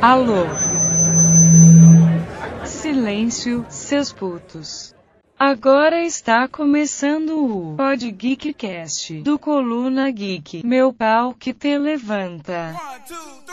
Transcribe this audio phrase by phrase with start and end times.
[0.00, 0.46] Alô?
[2.64, 4.94] Silêncio, seus putos.
[5.36, 10.64] Agora está começando o Pod Geekcast do Coluna Geek.
[10.64, 12.76] Meu pau que te levanta.
[12.76, 13.47] One, two,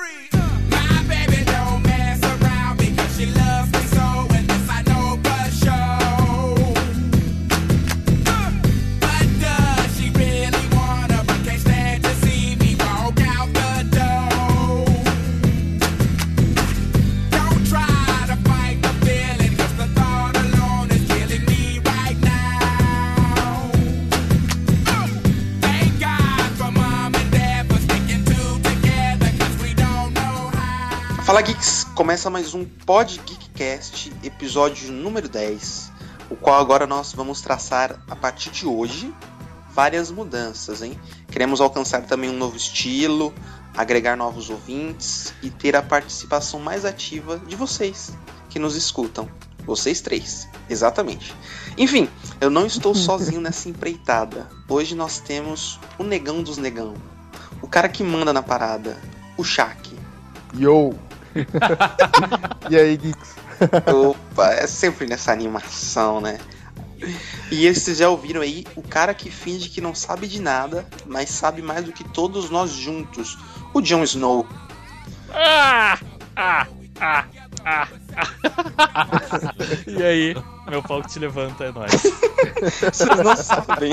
[31.35, 35.91] Fala Geeks, começa mais um Pod Geekcast, episódio número 10,
[36.29, 39.13] o qual agora nós vamos traçar a partir de hoje
[39.73, 40.97] várias mudanças, hein?
[41.29, 43.33] Queremos alcançar também um novo estilo,
[43.75, 48.13] agregar novos ouvintes e ter a participação mais ativa de vocês
[48.49, 49.27] que nos escutam.
[49.65, 51.35] Vocês três, exatamente.
[51.77, 52.07] Enfim,
[52.39, 54.49] eu não estou sozinho nessa empreitada.
[54.69, 56.93] Hoje nós temos o negão dos negão,
[57.61, 58.97] o cara que manda na parada,
[59.35, 59.93] o Shaq.
[60.57, 60.95] Yo!
[62.69, 63.35] e aí, Geeks?
[63.93, 66.39] Opa, é sempre nessa animação, né?
[67.51, 71.29] E esses já ouviram aí o cara que finge que não sabe de nada, mas
[71.29, 73.37] sabe mais do que todos nós juntos.
[73.73, 74.47] O Jon Snow.
[75.33, 75.99] Ah!
[76.35, 76.67] Ah!
[76.99, 77.25] Ah!
[77.65, 77.87] Ah!
[79.87, 80.35] e aí,
[80.69, 81.91] meu pau que te levanta é nóis.
[82.61, 83.91] Vocês não sabem.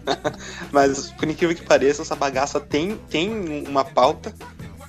[0.72, 4.34] mas por incrível que pareça, essa bagaça tem, tem uma pauta.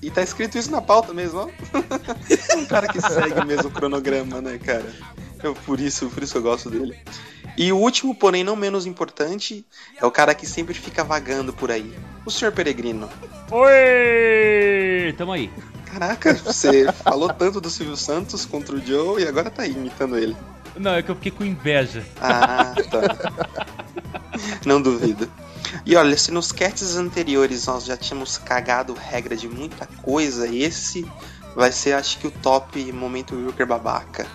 [0.04, 1.48] E tá escrito isso na pauta mesmo, ó.
[2.59, 4.94] um cara que segue mesmo o cronograma, né, cara?
[5.42, 7.00] Eu, por isso, por isso eu gosto dele.
[7.58, 9.66] E o último, porém não menos importante,
[9.98, 11.94] é o cara que sempre fica vagando por aí.
[12.26, 12.52] O Sr.
[12.52, 13.09] Peregrino.
[13.50, 15.14] Oi!
[15.18, 15.50] Tamo aí.
[15.86, 20.18] Caraca, você falou tanto do Silvio Santos contra o Joe e agora tá aí imitando
[20.18, 20.35] ele.
[20.75, 22.03] Não, é que eu fiquei com inveja.
[22.20, 23.56] Ah, tá.
[24.66, 25.30] Não duvido.
[25.85, 31.06] E olha, se nos casts anteriores nós já tínhamos cagado regra de muita coisa, esse
[31.56, 34.25] vai ser acho que o top momento Wilker babaca.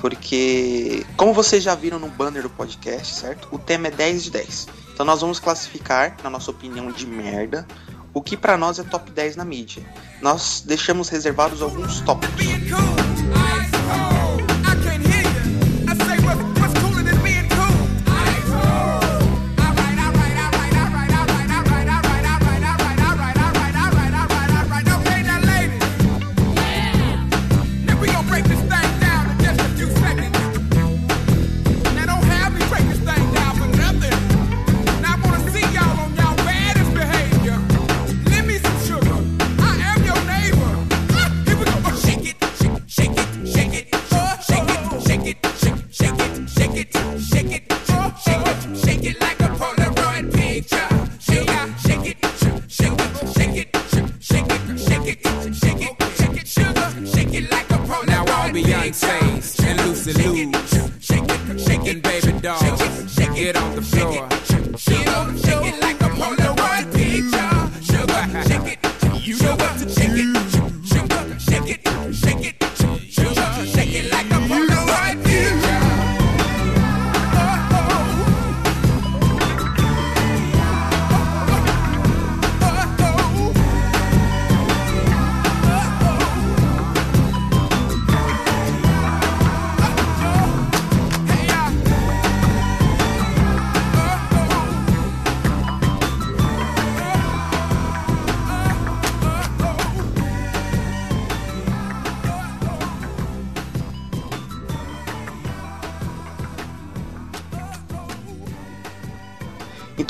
[0.00, 3.48] Porque, como vocês já viram no banner do podcast, certo?
[3.50, 4.68] O tema é 10 de 10.
[4.92, 7.66] Então nós vamos classificar, na nossa opinião de merda,
[8.14, 9.82] o que pra nós é top 10 na mídia.
[10.22, 13.07] Nós deixamos reservados alguns tópicos.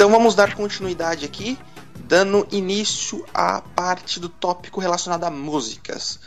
[0.08, 1.58] Então vamos dar continuidade aqui,
[2.06, 6.18] dando início à parte do tópico relacionado a músicas.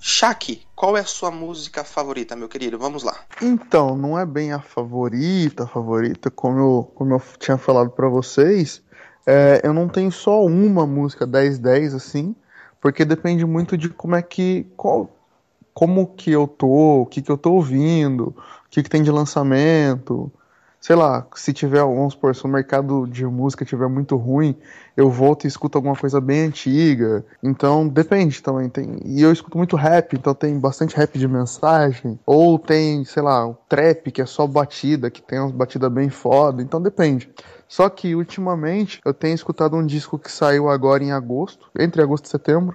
[0.00, 2.76] Shaq, qual é a sua música favorita, meu querido?
[2.76, 3.14] Vamos lá.
[3.40, 8.08] Então, não é bem a favorita, a favorita, como eu, como eu tinha falado pra
[8.08, 8.82] vocês.
[9.24, 12.34] É, eu não tenho só uma música 10-10 assim,
[12.80, 14.66] porque depende muito de como é que.
[14.76, 15.08] Qual,
[15.72, 18.34] como que eu tô, o que, que eu tô ouvindo,
[18.66, 20.32] o que, que tem de lançamento.
[20.80, 24.56] Sei lá, se tiver, vamos supor, se o mercado de música tiver muito ruim,
[24.96, 27.22] eu volto e escuto alguma coisa bem antiga.
[27.42, 28.66] Então depende também.
[28.70, 32.18] Tem, e eu escuto muito rap, então tem bastante rap de mensagem.
[32.24, 36.62] Ou tem, sei lá, trap, que é só batida, que tem umas batidas bem foda.
[36.62, 37.30] Então depende.
[37.68, 42.24] Só que ultimamente eu tenho escutado um disco que saiu agora em agosto, entre agosto
[42.24, 42.74] e setembro,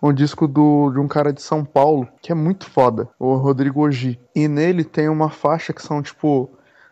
[0.00, 3.84] um disco do, de um cara de São Paulo, que é muito foda, o Rodrigo
[3.84, 4.20] Ogi.
[4.36, 6.48] E nele tem uma faixa que são, tipo,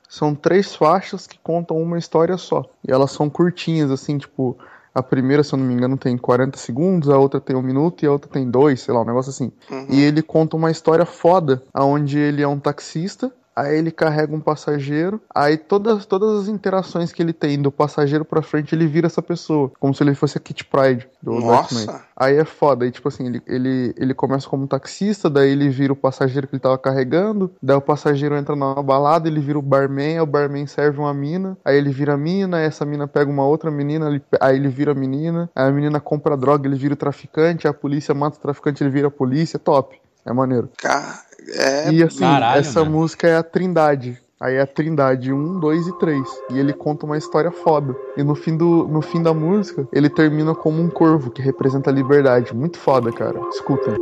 [0.09, 2.65] são três faixas que contam uma história só.
[2.87, 4.57] E elas são curtinhas, assim, tipo,
[4.95, 8.03] a primeira, se eu não me engano, tem 40 segundos, a outra tem um minuto
[8.03, 9.53] e a outra tem dois, sei lá, um negócio assim.
[9.89, 14.41] E ele conta uma história foda, onde ele é um taxista aí ele carrega um
[14.41, 19.07] passageiro, aí todas, todas as interações que ele tem do passageiro pra frente, ele vira
[19.07, 21.75] essa pessoa, como se ele fosse a Kit Pride do Nossa.
[21.87, 22.01] Batman.
[22.17, 25.93] Aí é foda, aí tipo assim, ele, ele, ele começa como taxista, daí ele vira
[25.93, 29.63] o passageiro que ele tava carregando, daí o passageiro entra numa balada, ele vira o
[29.63, 33.07] barman, aí o barman serve uma mina, aí ele vira a mina, aí essa mina
[33.07, 36.67] pega uma outra menina, ele- aí ele vira a menina, aí a menina compra droga,
[36.69, 40.01] ele vira o traficante, a polícia mata o traficante, ele vira a polícia, top.
[40.27, 40.69] É maneiro.
[40.77, 42.93] Ca- É, E assim, Caralho, essa mano.
[42.99, 44.19] música é a Trindade.
[44.41, 46.29] Aí é a Trindade 1, 2 e 3.
[46.53, 47.95] E ele conta uma história foda.
[48.17, 51.91] E no fim, do, no fim da música, ele termina como um corvo, que representa
[51.91, 52.55] a liberdade.
[52.55, 53.41] Muito foda, cara.
[53.51, 53.95] Escutem.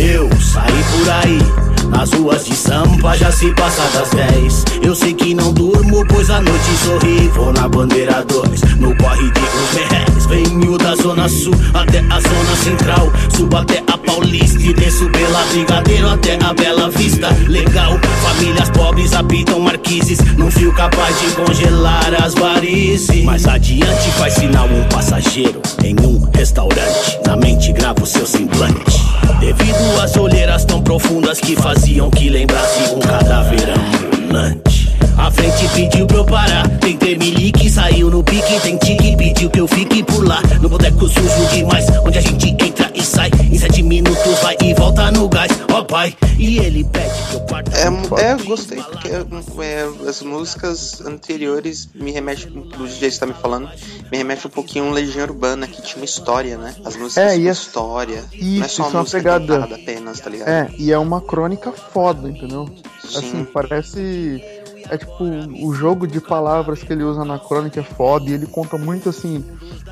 [0.00, 1.38] Eu saí por aí,
[1.88, 4.64] nas ruas de Sampa já se passa das 10.
[4.82, 7.28] Eu sei que não durmo, pois a noite sorri.
[7.28, 9.40] Vou na bandeira 2, no corre de
[9.74, 10.26] merréis.
[10.26, 13.12] Venho da zona sul até a zona central.
[13.34, 17.28] Subo até a Paulista e desço pela Brigadeiro até a Bela Vista.
[17.46, 20.18] Legal, famílias pobres habitam marquises.
[20.36, 23.24] Num fio capaz de congelar as varizes.
[23.24, 27.18] Mais adiante faz sinal um passageiro em um restaurante.
[27.26, 29.07] Na mente gravo seu semblante.
[29.40, 34.77] Devido às olheiras tão profundas que faziam que lembrasse um cadáver ambulante.
[35.18, 36.68] A frente pediu pra eu parar.
[36.78, 38.60] Tem termelique, saiu no pique.
[38.60, 40.40] Tem tique, pediu que eu fique por lá.
[40.62, 43.30] No boteco sujo demais, onde a gente entra e sai.
[43.50, 45.50] Em sete minutos vai e volta no gás.
[45.72, 47.70] Ó pai, e ele pede que eu parta.
[47.76, 53.26] É, é, gostei, porque é, as músicas anteriores me remetem, do jeito que você tá
[53.26, 53.68] me falando,
[54.10, 56.74] me remete um pouquinho a um Legião Urbana, que tinha uma história, né?
[56.84, 58.24] As músicas É, e as- história.
[58.32, 59.74] não é Isso, só isso é uma música pegada.
[59.74, 60.48] apenas, tá ligado?
[60.48, 62.68] É, e é uma crônica foda, entendeu?
[63.08, 63.18] Sim.
[63.18, 64.42] Assim, parece.
[64.90, 65.12] É tipo,
[65.64, 69.08] o jogo de palavras que ele usa na crônica é foda e ele conta muito
[69.08, 69.44] assim.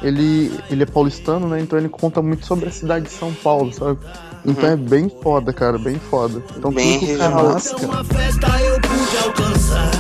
[0.03, 1.61] Ele, ele é paulistano, né?
[1.61, 3.99] Então ele conta muito sobre a cidade de São Paulo, sabe?
[4.45, 6.43] Então é bem foda, cara, bem foda.
[6.57, 7.53] Então Bem tudo que o cara regional.
[7.53, 9.91] lança, cara, Uma festa eu pude alcançar.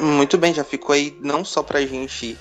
[0.00, 2.36] Muito bem, já ficou aí não só pra gente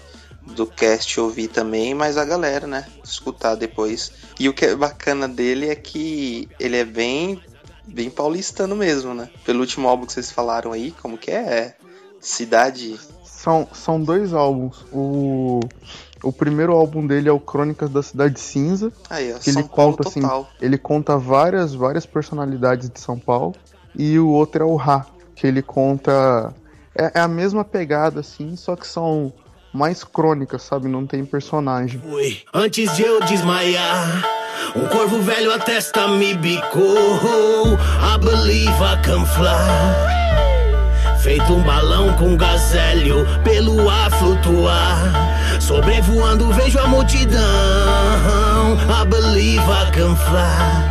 [0.55, 2.85] do cast ouvir também, mas a galera, né?
[3.03, 4.11] Escutar depois.
[4.39, 7.41] E o que é bacana dele é que ele é bem,
[7.85, 9.29] bem paulistano mesmo, né?
[9.45, 11.35] Pelo último álbum que vocês falaram aí, como que é?
[11.35, 11.75] É
[12.19, 12.99] Cidade.
[13.23, 14.85] São, são dois álbuns.
[14.91, 15.61] O,
[16.21, 18.91] o primeiro álbum dele é o Crônicas da Cidade Cinza.
[19.09, 20.49] Aí, ó, Que São ele Paulo conta assim, total.
[20.61, 23.55] ele conta várias, várias personalidades de São Paulo.
[23.95, 25.05] E o outro é o Ra,
[25.35, 26.53] que ele conta.
[26.93, 29.31] É, é a mesma pegada, assim, só que são
[29.73, 30.87] mais crônicas, sabe?
[30.87, 32.01] Não tem personagem.
[32.53, 34.23] Antes de eu desmaiar.
[34.75, 37.73] Um corvo velho a testa me bicou.
[37.75, 40.19] I believe I can fly.
[41.21, 45.11] Feito um balão com gazélio pelo ar flutuar.
[45.59, 47.39] Sobrevoando vejo a multidão.
[48.79, 50.89] I believe I can fly.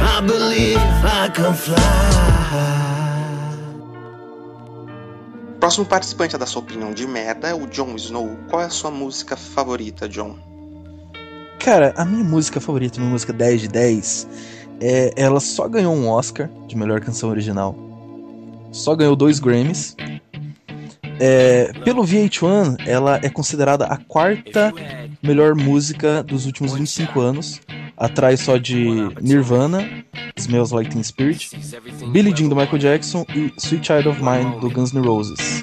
[0.00, 3.03] I believe I can fly.
[5.64, 8.36] Próximo participante a dar sua opinião de merda é o Jon Snow.
[8.50, 10.36] Qual é a sua música favorita, John?
[11.58, 14.28] Cara, a minha música favorita, minha música 10 de 10,
[14.78, 17.74] é, ela só ganhou um Oscar de melhor canção original.
[18.72, 19.96] Só ganhou dois Grammys.
[21.18, 24.70] É, pelo VH1, ela é considerada a quarta
[25.22, 27.62] melhor música dos últimos 25 anos,
[27.96, 28.74] atrás só de
[29.20, 30.04] Nirvana,
[30.36, 31.50] Smells Like Teen Spirit,
[32.12, 35.62] Billie Jean do Michael Jackson e Sweet Child of Mine do Guns N' Roses.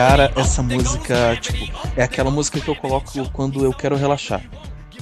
[0.00, 4.42] Cara, essa música, tipo, é aquela música que eu coloco quando eu quero relaxar.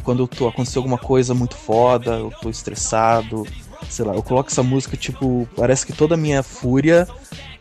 [0.02, 3.46] Quando eu tô aconteceu alguma coisa muito foda, eu tô estressado,
[3.88, 7.06] sei lá, eu coloco essa música, tipo, parece que toda a minha fúria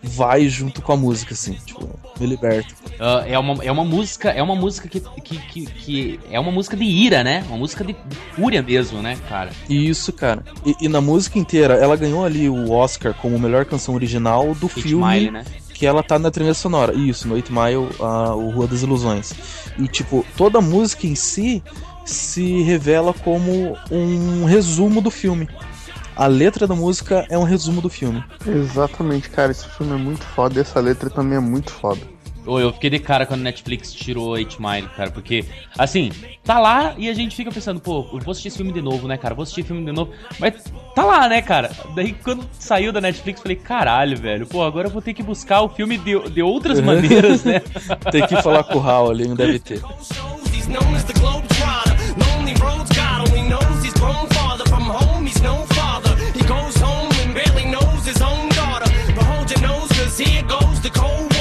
[0.01, 1.87] vai junto com a música, assim, tipo,
[2.19, 2.73] me liberta.
[2.99, 6.51] Ah, é, uma, é uma música, é uma música que, que, que, que é uma
[6.51, 7.45] música de ira, né?
[7.49, 7.95] Uma música de
[8.33, 9.51] fúria mesmo, né, cara?
[9.69, 10.43] Isso, cara.
[10.65, 14.65] E, e na música inteira, ela ganhou ali o Oscar como melhor canção original do
[14.65, 15.45] Eight filme Mile, né?
[15.77, 16.93] Que ela tá na trilha sonora.
[16.93, 19.33] Isso, no 8 Mile, a, o Rua das Ilusões.
[19.77, 21.63] E, tipo, toda a música em si
[22.03, 25.47] se revela como um resumo do filme.
[26.15, 28.23] A letra da música é um resumo do filme.
[28.45, 32.01] Exatamente, cara, esse filme é muito foda e essa letra também é muito foda.
[32.47, 35.43] Ô, eu fiquei de cara quando a Netflix tirou 8 Mile, cara, porque,
[35.77, 36.11] assim,
[36.43, 39.05] tá lá e a gente fica pensando, pô, eu vou assistir esse filme de novo,
[39.05, 39.35] né, cara?
[39.35, 40.11] Vou assistir esse filme de novo.
[40.39, 40.63] Mas
[40.95, 41.71] tá lá, né, cara?
[41.93, 45.21] Daí quando saiu da Netflix, eu falei, caralho, velho, pô, agora eu vou ter que
[45.21, 47.59] buscar o filme de, de outras maneiras, né?
[48.11, 49.81] Tem que falar com o Hal ali, não deve ter.
[56.35, 58.89] He goes home and barely knows his own daughter.
[59.15, 61.36] But hold your nose, cause here goes the cold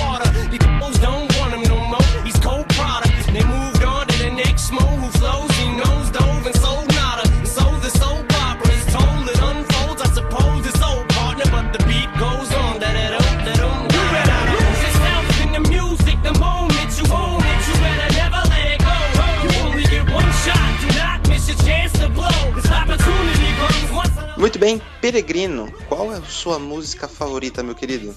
[24.46, 28.14] Muito bem, Peregrino, qual é a sua música favorita, meu querido?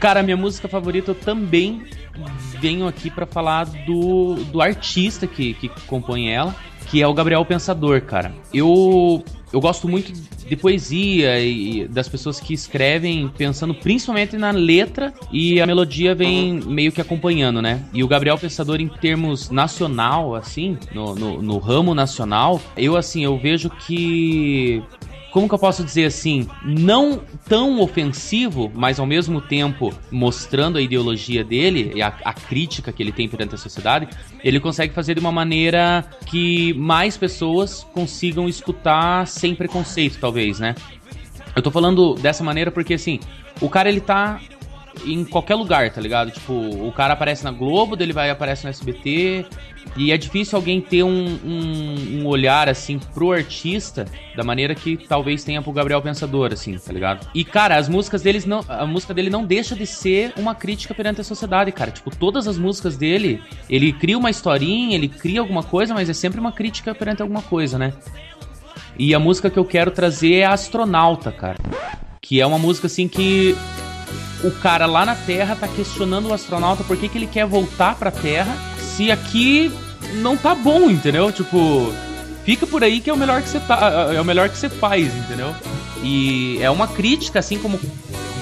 [0.00, 1.84] Cara, minha música favorita eu também
[2.58, 6.52] venho aqui pra falar do, do artista que, que compõe ela,
[6.88, 8.34] que é o Gabriel Pensador, cara.
[8.52, 9.22] Eu,
[9.52, 15.60] eu gosto muito de poesia e das pessoas que escrevem pensando principalmente na letra e
[15.60, 17.84] a melodia vem meio que acompanhando, né?
[17.94, 23.22] E o Gabriel Pensador, em termos nacional, assim, no, no, no ramo nacional, eu, assim,
[23.22, 24.82] eu vejo que
[25.30, 30.82] como que eu posso dizer assim, não tão ofensivo, mas ao mesmo tempo mostrando a
[30.82, 34.08] ideologia dele e a, a crítica que ele tem perante a sociedade,
[34.42, 40.74] ele consegue fazer de uma maneira que mais pessoas consigam escutar sem preconceito, talvez, né?
[41.54, 43.20] Eu tô falando dessa maneira porque, assim,
[43.60, 44.40] o cara ele tá
[45.04, 46.30] em qualquer lugar, tá ligado?
[46.30, 49.46] Tipo, o cara aparece na Globo, dele vai aparece no SBT.
[49.96, 54.04] E é difícil alguém ter um, um, um olhar, assim, pro artista
[54.36, 57.26] da maneira que talvez tenha pro Gabriel Pensador, assim, tá ligado?
[57.34, 58.64] E, cara, as músicas deles não.
[58.68, 61.90] A música dele não deixa de ser uma crítica perante a sociedade, cara.
[61.90, 66.14] Tipo, todas as músicas dele, ele cria uma historinha, ele cria alguma coisa, mas é
[66.14, 67.92] sempre uma crítica perante alguma coisa, né?
[68.98, 71.56] E a música que eu quero trazer é Astronauta, cara.
[72.20, 73.56] Que é uma música assim que
[74.42, 77.94] o cara lá na Terra tá questionando o astronauta por que, que ele quer voltar
[77.94, 79.72] pra Terra se aqui
[80.14, 81.30] não tá bom, entendeu?
[81.30, 81.92] Tipo,
[82.44, 84.68] fica por aí que é o melhor que você tá, é o melhor que você
[84.68, 85.54] faz, entendeu?
[86.02, 87.78] E é uma crítica assim como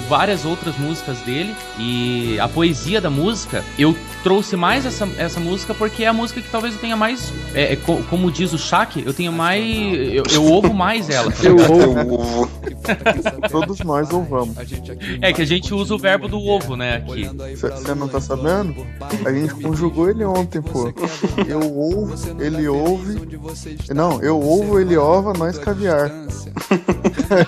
[0.09, 5.75] várias outras músicas dele e a poesia da música, eu trouxe mais essa, essa música
[5.75, 8.59] porque é a música que talvez eu tenha mais, é, é, co- como diz o
[8.59, 11.31] Shaq, eu tenho mais, eu, eu ouvo mais ela.
[11.31, 12.51] tá Eu ouvo.
[13.53, 14.57] Todos nós ouvamos.
[15.21, 17.29] É que a gente usa o verbo do ovo, né, aqui.
[17.55, 18.75] Você não tá sabendo?
[19.27, 20.91] A gente conjugou ele ontem, pô.
[21.47, 23.21] Eu ouvo, ele ouve.
[23.95, 26.11] Não, eu ouvo, ele ova, nós caviar.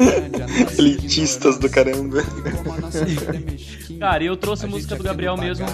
[0.78, 2.22] Elitistas do caramba.
[3.98, 5.66] Cara, eu trouxe a música do Gabriel mesmo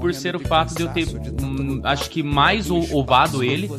[0.00, 1.06] por ser o fato de eu ter,
[1.42, 3.70] hum, acho que mais o- ovado ele.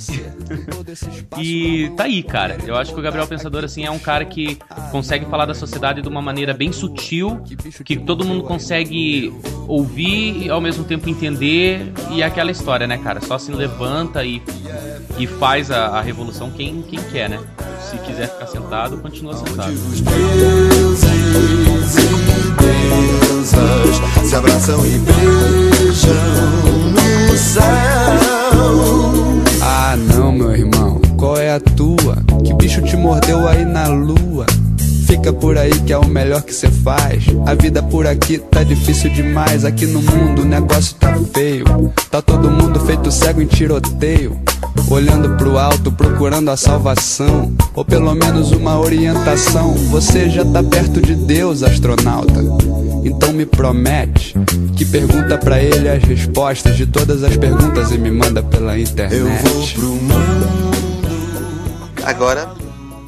[1.39, 2.57] e tá aí, cara.
[2.65, 4.57] Eu acho que o Gabriel Pensador, assim, é um cara que
[4.91, 7.41] consegue falar da sociedade de uma maneira bem sutil,
[7.83, 9.33] que todo mundo consegue
[9.67, 11.91] ouvir e ao mesmo tempo entender.
[12.11, 13.21] E é aquela história, né, cara?
[13.21, 14.41] Só se levanta e,
[15.17, 17.39] e faz a, a revolução quem, quem quer, né?
[17.89, 19.73] Se quiser ficar sentado, continua sentado.
[20.01, 21.05] Deusas
[24.23, 26.13] se abraçam e beijam
[26.91, 27.63] no céu.
[29.61, 32.17] Ah, não, meu irmão, qual é a tua?
[32.43, 34.45] Que bicho te mordeu aí na lua?
[35.15, 37.23] Fica por aí que é o melhor que cê faz.
[37.45, 39.63] A vida por aqui tá difícil demais.
[39.63, 41.63] Aqui no mundo o negócio tá feio.
[42.11, 44.37] Tá todo mundo feito cego em tiroteio.
[44.89, 47.53] Olhando pro alto, procurando a salvação.
[47.73, 49.71] Ou pelo menos uma orientação.
[49.89, 52.41] Você já tá perto de Deus, astronauta.
[53.05, 54.35] Então me promete
[54.75, 59.17] que pergunta pra ele as respostas de todas as perguntas e me manda pela internet.
[59.17, 60.75] Eu vou pro mundo.
[62.03, 62.64] Agora,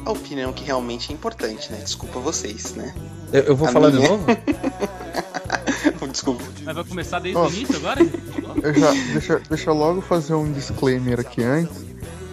[0.08, 1.78] a opinião que realmente é importante, né?
[1.82, 2.94] Desculpa vocês, né?
[3.32, 4.02] Eu, eu vou A falar minha.
[4.02, 4.26] de novo?
[6.10, 6.42] Desculpa.
[6.64, 8.00] Mas vai começar desde o início agora?
[8.62, 11.76] Eu já, deixa, deixa eu logo fazer um disclaimer aqui antes,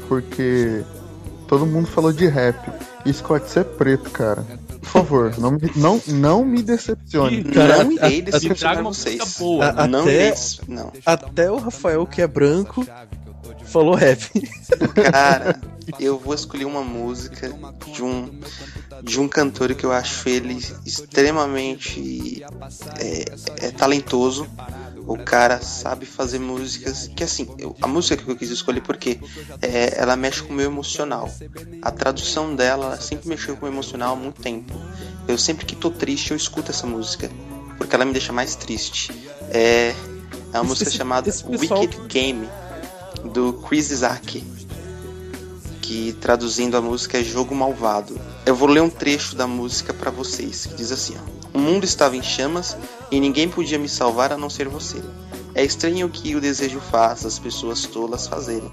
[0.08, 0.84] porque
[1.48, 2.58] todo mundo falou de rap.
[3.06, 4.44] Isso pode ser preto, cara.
[4.82, 7.44] favor, não, me- não, não me decepcione.
[7.44, 9.38] Cara, não irei decepcionar uma vocês.
[9.38, 9.68] boa.
[9.70, 10.92] A- Não até- irei des- Não.
[11.06, 12.84] Até o Rafael, que é branco,
[13.66, 14.28] falou rap.
[15.12, 15.60] Cara,
[16.00, 17.52] eu vou escolher uma música
[17.94, 18.40] de um
[19.04, 22.44] de um cantor que eu acho ele extremamente
[23.00, 23.26] é,
[23.68, 24.48] é talentoso.
[25.08, 29.20] O cara sabe fazer músicas que assim, eu- a música que eu quis escolher porque
[29.62, 31.30] é, ela mexe com o meu emocional.
[31.82, 34.74] A tradução dela ela sempre mexeu com o meu emocional há muito tempo.
[35.28, 37.30] Eu sempre que tô triste eu escuto essa música
[37.78, 39.12] porque ela me deixa mais triste.
[39.52, 42.48] É, é uma Esse- música chamada esse pessoal- Wicked Game
[43.34, 44.44] do Chris Isaac
[45.86, 48.20] que traduzindo a música é Jogo Malvado.
[48.44, 51.84] Eu vou ler um trecho da música pra vocês, que diz assim: ó, O mundo
[51.84, 52.76] estava em chamas
[53.12, 55.00] e ninguém podia me salvar a não ser você.
[55.54, 58.72] É estranho o que o desejo faz as pessoas tolas fazerem.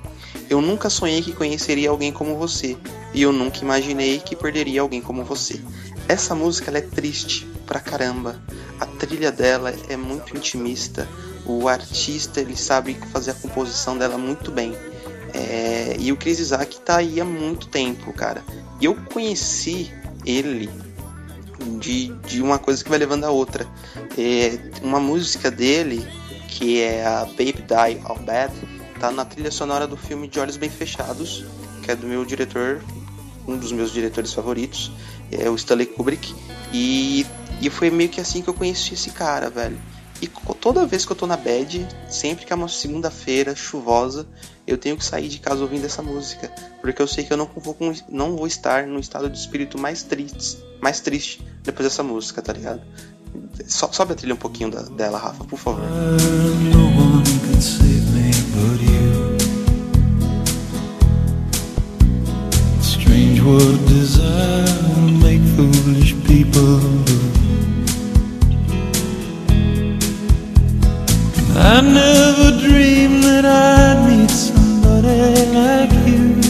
[0.49, 2.79] Eu nunca sonhei que conheceria alguém como você,
[3.13, 5.61] e eu nunca imaginei que perderia alguém como você.
[6.09, 8.43] Essa música é triste pra caramba.
[8.81, 11.07] A trilha dela é muito intimista.
[11.45, 14.75] O artista ele sabe fazer a composição dela muito bem.
[15.35, 18.45] É, e o Chris Isaac tá aí há muito tempo, cara.
[18.81, 19.91] E eu conheci
[20.27, 20.69] ele
[21.79, 23.67] de, de uma coisa que vai levando a outra.
[24.19, 26.07] É, uma música dele,
[26.49, 28.53] que é a Baby Die All Bad,
[29.01, 31.45] tá na trilha sonora do filme De Olhos Bem Fechados,
[31.83, 32.83] que é do meu diretor,
[33.47, 34.93] um dos meus diretores favoritos,
[35.31, 36.35] é o Stanley Kubrick.
[36.73, 37.27] E,
[37.61, 39.79] e foi meio que assim que eu conheci esse cara, velho.
[40.23, 40.29] E
[40.61, 44.25] toda vez que eu tô na bad, sempre que é uma segunda-feira chuvosa,
[44.65, 46.49] eu tenho que sair de casa ouvindo essa música.
[46.81, 47.77] Porque eu sei que eu não vou,
[48.09, 52.53] não vou estar no estado de espírito mais triste, mais triste depois dessa música, tá
[52.53, 52.81] ligado?
[53.67, 55.83] So, sobe a trilha um pouquinho da- dela, Rafa, por favor.
[62.81, 66.81] Strange what desire make foolish people
[71.55, 76.41] I never dreamed that I'd meet somebody like you.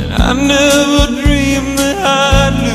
[0.00, 2.71] And I never dreamed that I'd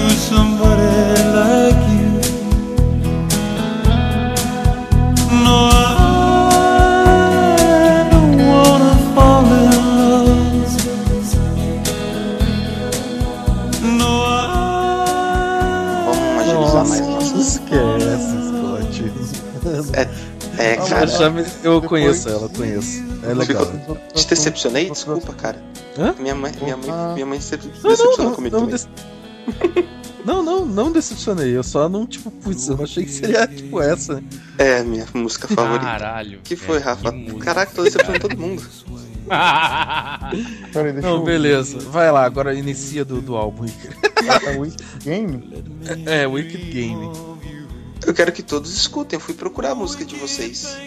[20.99, 21.07] cara.
[21.07, 23.03] já me- eu conheço ela, conheço.
[23.23, 23.65] É legal.
[23.65, 24.89] Ficou- Te decepcionei?
[24.89, 25.61] Desculpa, cara.
[25.97, 26.13] Hã?
[26.19, 28.75] Minha mãe, minha mãe, minha mãe se Não, decepcionou não, comigo não, também.
[28.75, 28.87] dece-
[30.25, 31.55] não, não, não decepcionei.
[31.55, 34.21] Eu só não, tipo, putz, eu não achei que seria tipo essa.
[34.57, 35.85] É, minha música favorita.
[35.85, 36.39] Caralho.
[36.43, 37.13] que foi, Rafa?
[37.41, 38.61] Caraca, tô decepcionando todo mundo.
[40.73, 41.79] Peraí, deixa Não, eu beleza.
[41.89, 43.65] Vai lá, agora inicia do, do álbum.
[44.45, 45.63] É Wicked Game?
[46.05, 47.09] É, é, Wicked Game.
[48.07, 49.17] Eu quero que todos escutem.
[49.17, 50.77] Eu fui procurar a música de vocês.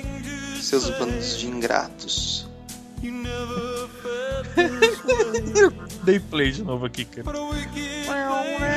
[0.58, 2.48] Seus bandos de ingratos.
[6.02, 7.30] Dei play de novo aqui, cara.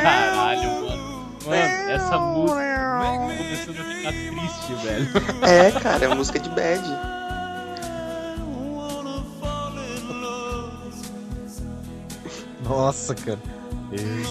[0.01, 1.13] Caralho, mano.
[1.45, 2.59] Mano, essa música
[3.37, 5.07] começando a ficar triste, velho.
[5.47, 6.83] É, cara, é música de bad.
[12.61, 13.39] Nossa, cara.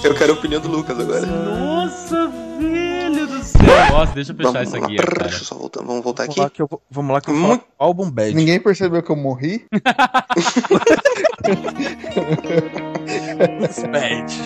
[0.04, 1.24] Eu quero a opinião do Lucas agora.
[1.26, 3.62] Nossa, velho do céu.
[3.92, 5.24] Nossa, deixa eu fechar Vamos isso lá, aqui, cara.
[5.28, 6.40] deixa eu só voltar, vamos voltar Vamos aqui.
[6.40, 8.34] lá que eu vou, vamos lá que eu vou Muito- álbum bad.
[8.34, 9.64] Ninguém percebeu que eu morri?
[13.92, 14.32] bad.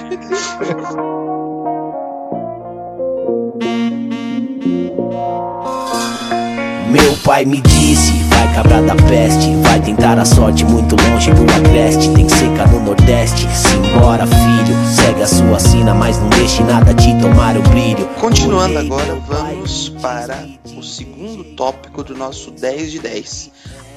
[6.90, 11.42] Meu pai me disse, vai cabra da peste Vai tentar a sorte muito longe do
[11.52, 16.94] agreste Tem seca no nordeste, simbora filho Segue a sua sina, mas não deixe nada
[16.94, 20.46] te tomar o brilho Continuando agora, vamos para
[20.76, 23.50] o segundo tópico do nosso 10 de 10.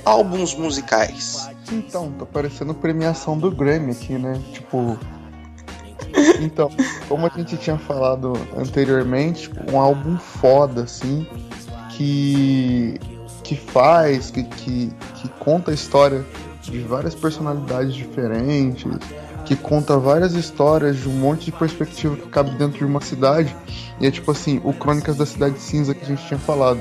[0.06, 1.50] Álbuns musicais.
[1.72, 4.40] Então, tá parecendo premiação do Grammy aqui, né?
[4.54, 4.98] Tipo.
[6.42, 6.72] Então,
[7.08, 11.28] como a gente tinha falado anteriormente, tipo, um álbum foda, assim,
[12.00, 12.98] que.
[13.44, 16.26] que faz, que, que, que conta a história
[16.62, 18.86] de várias personalidades diferentes,
[19.46, 23.54] que conta várias histórias de um monte de perspectiva que cabe dentro de uma cidade.
[24.00, 26.80] E é tipo assim, o Crônicas da Cidade Cinza que a gente tinha falado.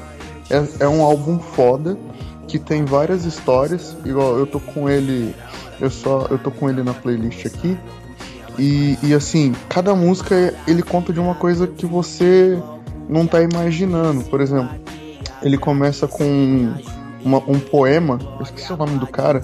[0.48, 1.98] É, é um álbum foda
[2.46, 5.34] que tem várias histórias, igual eu tô com ele,
[5.80, 7.76] eu só eu tô com ele na playlist aqui.
[8.58, 12.58] E, e assim, cada música ele conta de uma coisa que você
[13.08, 14.24] não tá imaginando.
[14.24, 14.87] Por exemplo,
[15.42, 16.72] ele começa com
[17.24, 19.42] uma- um poema, eu esqueci o nome do cara,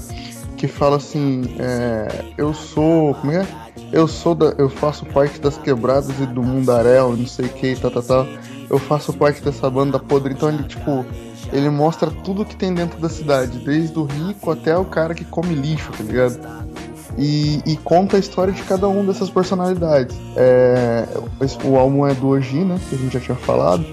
[0.57, 3.15] que fala assim: é, Eu sou.
[3.15, 3.47] Como é?
[3.93, 4.47] eu sou da.
[4.59, 8.27] Eu faço parte das quebradas e do mundaréu, não sei o que, tá, tá, tá.
[8.71, 10.33] Eu faço parte dessa banda podre.
[10.33, 11.05] Então ele, tipo,
[11.53, 15.25] ele mostra tudo que tem dentro da cidade, desde o rico até o cara que
[15.25, 16.39] come lixo, tá ligado?
[17.17, 20.17] E, e conta a história de cada um dessas personalidades.
[20.37, 21.07] É,
[21.65, 22.81] o álbum é do Oji, né?
[22.89, 23.85] Que a gente já tinha falado.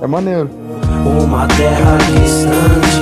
[0.00, 0.48] É maneiro.
[1.04, 3.00] Uma terra distante,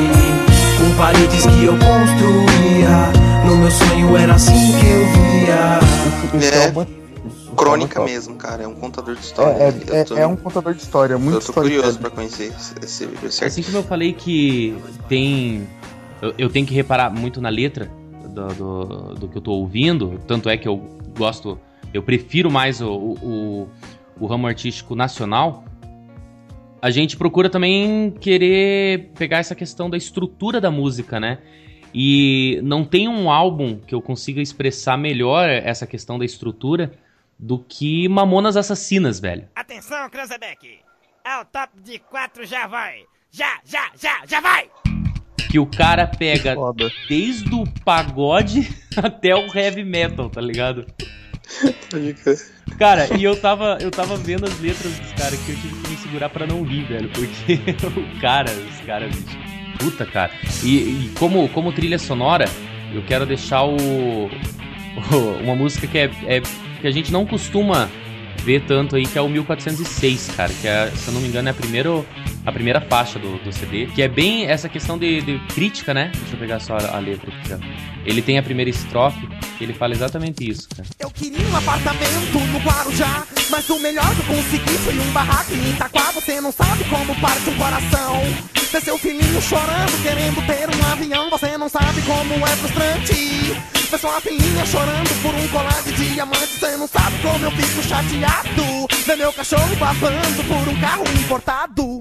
[0.78, 3.12] com paredes que eu construía.
[3.46, 6.46] No meu sonho era assim que eu via.
[6.46, 6.66] É.
[6.88, 7.02] é-
[7.56, 8.10] Crônica top.
[8.10, 8.62] mesmo, cara.
[8.62, 9.52] É um contador de história.
[9.62, 12.74] É, é, tô- é um contador de história, muito Eu tô curioso pra conhecer esse,
[12.82, 14.74] esse, esse Assim como eu falei que
[15.08, 15.68] tem.
[16.20, 17.90] Eu, eu tenho que reparar muito na letra
[18.28, 18.84] do, do,
[19.14, 20.18] do que eu tô ouvindo.
[20.26, 20.76] Tanto é que eu
[21.16, 21.58] gosto.
[21.92, 23.68] Eu prefiro mais o, o, o-
[24.18, 25.62] o ramo artístico nacional.
[26.82, 31.38] A gente procura também querer pegar essa questão da estrutura da música, né?
[31.94, 36.92] E não tem um álbum que eu consiga expressar melhor essa questão da estrutura
[37.38, 39.48] do que Mamonas Assassinas, velho.
[39.54, 40.80] Atenção, Cranzebeck!
[41.24, 43.04] Ao top de quatro já vai!
[43.30, 44.68] Já, já, já, já vai!
[45.48, 46.56] que o cara pega
[47.08, 50.86] desde o pagode até o heavy metal, tá ligado?
[52.78, 55.90] Cara, e eu tava, eu tava vendo as letras dos caras que eu tive que
[55.90, 57.54] me segurar pra não rir, velho, porque
[58.16, 59.38] o cara, os caras, bicho,
[59.78, 60.30] puta, cara.
[60.62, 62.46] E, e como, como trilha sonora,
[62.94, 66.40] eu quero deixar o, o- uma música que é, é
[66.80, 67.88] que a gente não costuma
[68.44, 71.48] ver tanto aí, que é o 1406, cara, que é, se eu não me engano
[71.48, 71.90] é a primeira,
[72.44, 76.10] a primeira faixa do, do CD, que é bem essa questão de, de crítica, né?
[76.14, 77.58] Deixa eu pegar só a, letra aqui, ó.
[78.04, 79.28] Ele tem a primeira estrofe,
[79.60, 80.88] ele fala exatamente isso, cara.
[80.98, 85.54] Eu queria um apartamento no Guarujá, mas o melhor que eu consegui foi um barraco
[85.54, 86.10] em Itaquá.
[86.12, 88.22] Você não sabe como parte um coração.
[88.72, 91.28] Ver seu filhinho chorando, querendo ter um avião.
[91.30, 93.54] Você não sabe como é frustrante.
[93.90, 96.58] Ver sua filhinha chorando por um colar de diamante.
[96.58, 98.88] Você não sabe como eu fico chateado.
[99.04, 101.91] Ver meu cachorro babando por um carro importado.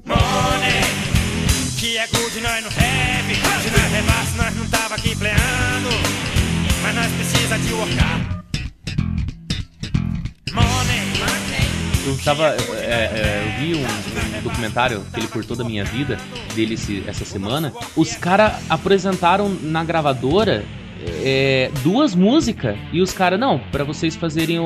[12.05, 12.47] Eu tava.
[12.47, 16.17] é, é, eu vi um, um documentário que ele por toda minha vida,
[16.55, 17.71] dele esse- essa semana.
[17.95, 20.63] Os caras apresentaram na gravadora
[21.23, 24.63] é, duas músicas e os caras, não, pra vocês fazerem o-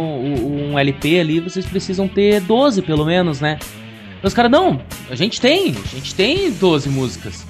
[0.71, 3.57] um LP ali, vocês precisam ter 12 pelo menos, né?
[4.23, 7.45] Os caras, não, a gente tem, a gente tem 12 músicas.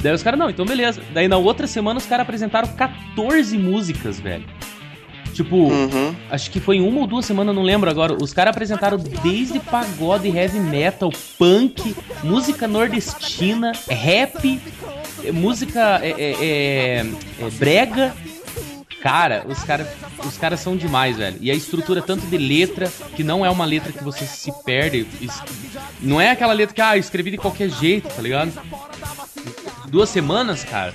[0.00, 1.02] Daí os caras, não, então beleza.
[1.12, 4.44] Daí na outra semana os caras apresentaram 14 músicas, velho.
[5.38, 5.70] Tipo,
[6.32, 8.12] acho que foi em uma ou duas semanas, não lembro agora.
[8.12, 14.60] Os caras apresentaram desde pagode, heavy metal, punk, música nordestina, rap,
[15.22, 17.06] eh, música é, é,
[17.38, 18.12] é, brega.
[19.00, 19.86] Cara, os caras
[20.26, 21.38] os caras são demais, velho.
[21.40, 25.06] E a estrutura tanto de letra, que não é uma letra que você se perde.
[26.00, 28.52] Não é aquela letra que, ah, escrevi de qualquer jeito, tá ligado?
[29.88, 30.92] Duas semanas, cara.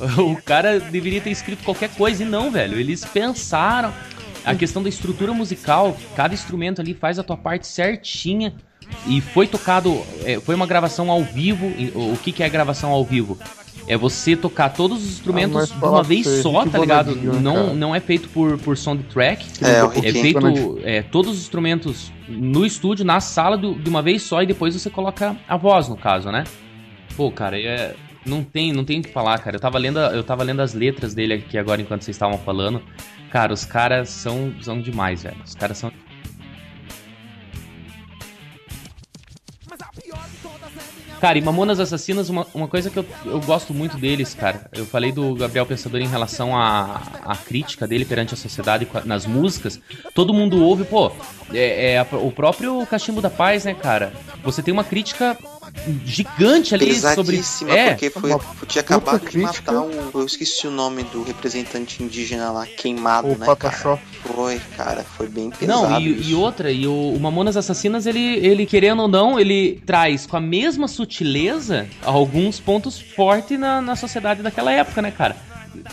[0.18, 2.78] O cara deveria ter escrito qualquer coisa e não, velho.
[2.78, 3.92] Eles pensaram.
[4.44, 8.54] A questão da estrutura musical, cada instrumento ali faz a tua parte certinha.
[9.06, 11.66] E foi tocado, é, foi uma gravação ao vivo.
[11.94, 13.38] O que, que é gravação ao vivo?
[13.86, 16.78] É você tocar todos os Ah, instrumentos mas de fala uma vez só, Rick tá
[16.78, 17.14] ligado?
[17.14, 17.74] Né, Não, cara?
[17.74, 19.46] não é feito por, por soundtrack.
[19.62, 24.00] É, é Rick feito é, todos os instrumentos no estúdio, na sala, do- de uma
[24.02, 26.44] vez só, e depois você coloca a voz, no caso, né?
[27.16, 29.56] Pô, cara, é, não tem, não tem o que falar, cara.
[29.56, 32.82] Eu tava lendo, eu tava lendo as letras dele aqui agora enquanto vocês estavam falando.
[33.30, 35.36] Cara, os caras são, são demais, velho.
[35.44, 35.92] Os caras são.
[41.20, 44.70] Cara, e Mamonas Assassinas, uma, uma coisa que eu, eu gosto muito deles, cara.
[44.72, 49.26] Eu falei do Gabriel Pensador em relação à, à crítica dele perante a sociedade nas
[49.26, 49.78] músicas.
[50.14, 51.12] Todo mundo ouve, pô,
[51.52, 54.14] é, é o próprio Cachimbo da Paz, né, cara?
[54.42, 55.36] Você tem uma crítica
[56.04, 57.40] gigante ali sobre.
[57.68, 58.30] É, porque foi,
[58.66, 60.10] tinha acabado de matar um.
[60.12, 63.96] Eu esqueci o nome do representante indígena lá, queimado, O né, Pataxó.
[63.96, 64.34] cara?
[64.34, 65.90] Foi, cara, foi bem pesado.
[65.90, 69.82] Não, e, e outra, e o, o Mamonas Assassinas, ele, ele, querendo ou não, ele
[69.86, 75.36] traz com a mesma sutileza alguns pontos fortes na, na sociedade daquela época, né, cara?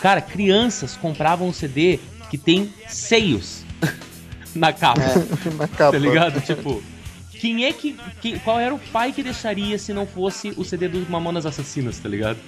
[0.00, 1.98] Cara, crianças compravam um CD
[2.30, 3.62] que tem seios
[4.54, 5.00] na capa.
[5.56, 5.92] Na capa.
[5.92, 6.40] Tá ligado?
[6.40, 6.82] Tipo,
[7.40, 10.88] quem é que, que- Qual era o pai que deixaria se não fosse o CD
[10.88, 12.38] dos Mamonas Assassinas, tá ligado?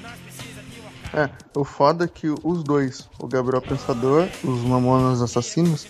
[1.12, 5.86] É, o foda é que os dois, o Gabriel Pensador, os Mamonas Assassinos,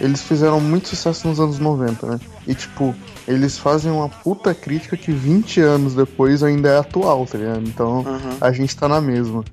[0.00, 2.20] eles fizeram muito sucesso nos anos 90, né?
[2.46, 2.92] E tipo,
[3.28, 7.62] eles fazem uma puta crítica que 20 anos depois ainda é atual, tá ligado?
[7.68, 8.36] Então Uhum.
[8.40, 9.44] a gente tá na mesma.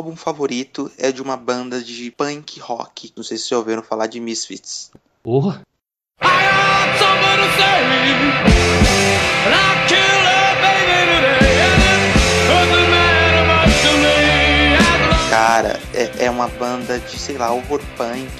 [0.00, 3.12] Álbum favorito é de uma banda de punk rock.
[3.14, 4.90] Não sei se vocês ouviram falar de Misfits.
[5.22, 5.60] Porra!
[15.28, 18.30] Cara, é, é uma banda de, sei lá, horror punk,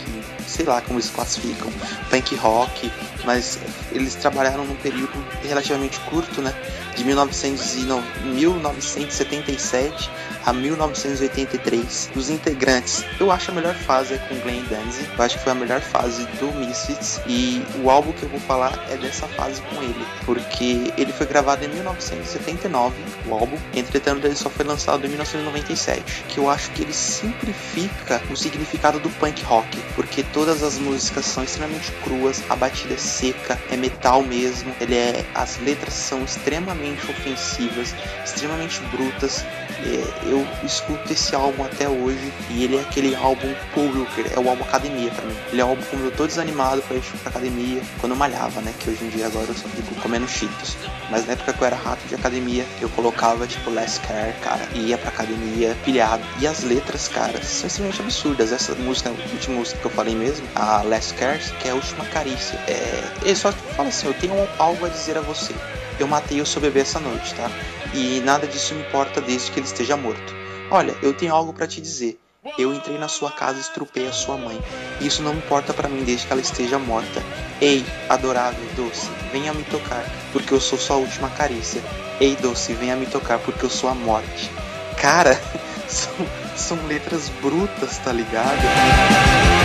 [0.46, 1.70] sei lá como eles classificam,
[2.08, 2.90] punk rock,
[3.24, 3.58] mas
[3.92, 6.54] eles trabalharam num período relativamente curto, né?
[6.96, 10.10] De 1900 e no- 1977
[10.44, 12.10] a 1983.
[12.16, 15.52] Os integrantes, eu acho a melhor fase é com Glenn Danzig, eu acho que foi
[15.52, 19.60] a melhor fase do Misfits e o álbum que eu vou falar é dessa fase
[19.62, 22.94] com ele, porque ele foi gravado em 1979,
[23.26, 28.20] o álbum, entretanto ele só foi lançado em 1997, que eu acho que ele simplifica
[28.30, 32.96] o significado do punk rock, porque todas as músicas são extremamente cruas, a batida é
[33.10, 37.94] seca, é metal mesmo, ele é, as letras são extremamente ofensivas,
[38.24, 39.44] extremamente brutas.
[39.82, 43.90] É, eu escuto esse álbum até hoje e ele é aquele álbum Paul
[44.34, 45.34] é o álbum academia pra mim.
[45.50, 48.60] Ele é um álbum como eu tô desanimado pra ir pra academia quando eu malhava,
[48.60, 48.74] né?
[48.78, 50.76] Que hoje em dia agora eu só fico comendo cheetos.
[51.10, 54.68] Mas na época que eu era rato de academia, eu colocava tipo Last Care, cara,
[54.74, 56.22] e ia pra academia pilhado.
[56.40, 58.52] E as letras, cara, são extremamente absurdas.
[58.52, 61.74] Essa música, a última música que eu falei mesmo, a Last Care, que é a
[61.74, 62.58] última carícia.
[62.68, 65.54] É, ele só fala assim: eu tenho algo a dizer a você.
[65.98, 67.50] Eu matei o seu bebê essa noite, tá?
[67.92, 70.34] E nada disso me importa desde que ele esteja morto.
[70.70, 72.18] Olha, eu tenho algo para te dizer.
[72.56, 74.58] Eu entrei na sua casa e estrupei a sua mãe.
[74.98, 77.22] Isso não importa para mim desde que ela esteja morta.
[77.60, 81.82] Ei, adorável, doce, venha me tocar, porque eu sou sua última carícia.
[82.18, 84.50] Ei, doce, venha me tocar, porque eu sou a morte.
[84.96, 85.38] Cara,
[85.86, 86.14] são,
[86.56, 89.59] são letras brutas, tá ligado?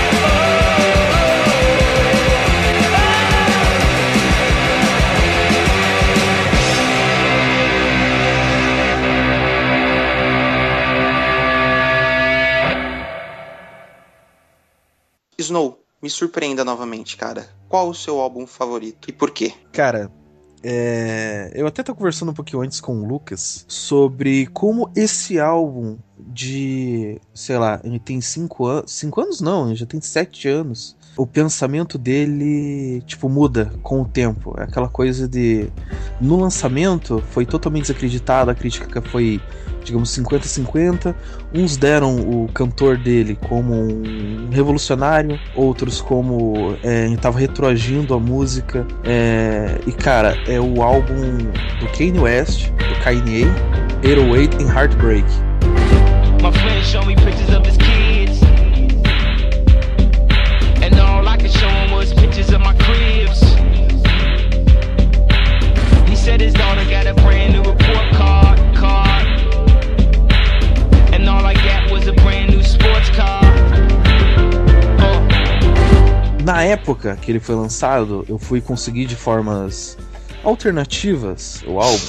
[15.45, 17.47] Snow, me surpreenda novamente, cara.
[17.69, 19.53] Qual o seu álbum favorito e por quê?
[19.71, 20.12] Cara,
[20.67, 25.95] é, eu até tô conversando um pouquinho antes com o Lucas sobre como esse álbum
[26.17, 30.97] de, sei lá, ele tem cinco anos, cinco anos não, ele já tem sete anos.
[31.15, 34.55] O pensamento dele, tipo, muda com o tempo.
[34.58, 35.69] É aquela coisa de.
[36.19, 39.39] No lançamento, foi totalmente desacreditado, a crítica foi,
[39.86, 41.15] digamos, 50-50.
[41.54, 48.19] Uns deram o cantor dele como um revolucionário, outros como é, ele tava retroagindo a
[48.19, 48.86] música.
[49.04, 51.38] É, e cara, é o álbum
[51.80, 53.45] do Kanye West, do Kanye,
[54.04, 55.26] 808 and Heartbreak.
[56.41, 57.63] My friends show me pictures of
[76.45, 79.97] Na época que ele foi lançado, eu fui conseguir de formas
[80.43, 82.05] alternativas o álbum.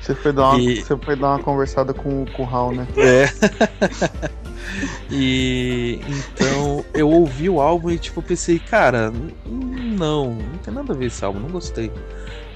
[0.00, 2.86] Você foi dar uma, E- você foi dar uma conversada com, com o Hal, né?
[2.96, 3.28] É.
[5.10, 9.12] e então eu ouvi o álbum e tipo pensei, cara,
[9.44, 11.90] não, não tem nada a ver esse álbum, não gostei.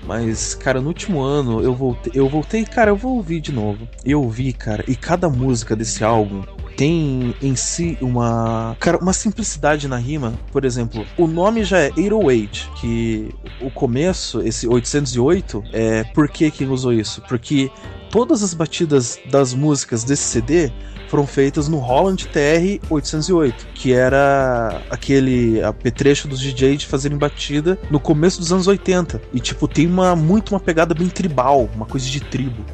[0.04, 3.88] Mas, cara, no último ano eu voltei, eu voltei, cara, eu vou ouvir de novo.
[4.04, 6.44] Eu ouvi, cara, e cada música desse álbum
[6.76, 10.34] tem em si uma, cara, uma simplicidade na rima.
[10.52, 16.50] Por exemplo, o nome já é 808, que o começo, esse 808, é por que
[16.50, 17.22] que usou isso?
[17.22, 17.70] Porque
[18.10, 20.70] todas as batidas das músicas desse CD
[21.08, 27.78] foram feitas no Holland TR 808, que era aquele apetrecho dos DJs de fazerem batida
[27.90, 29.20] no começo dos anos 80.
[29.32, 32.64] E tipo, tem uma muito uma pegada bem tribal, uma coisa de tribo.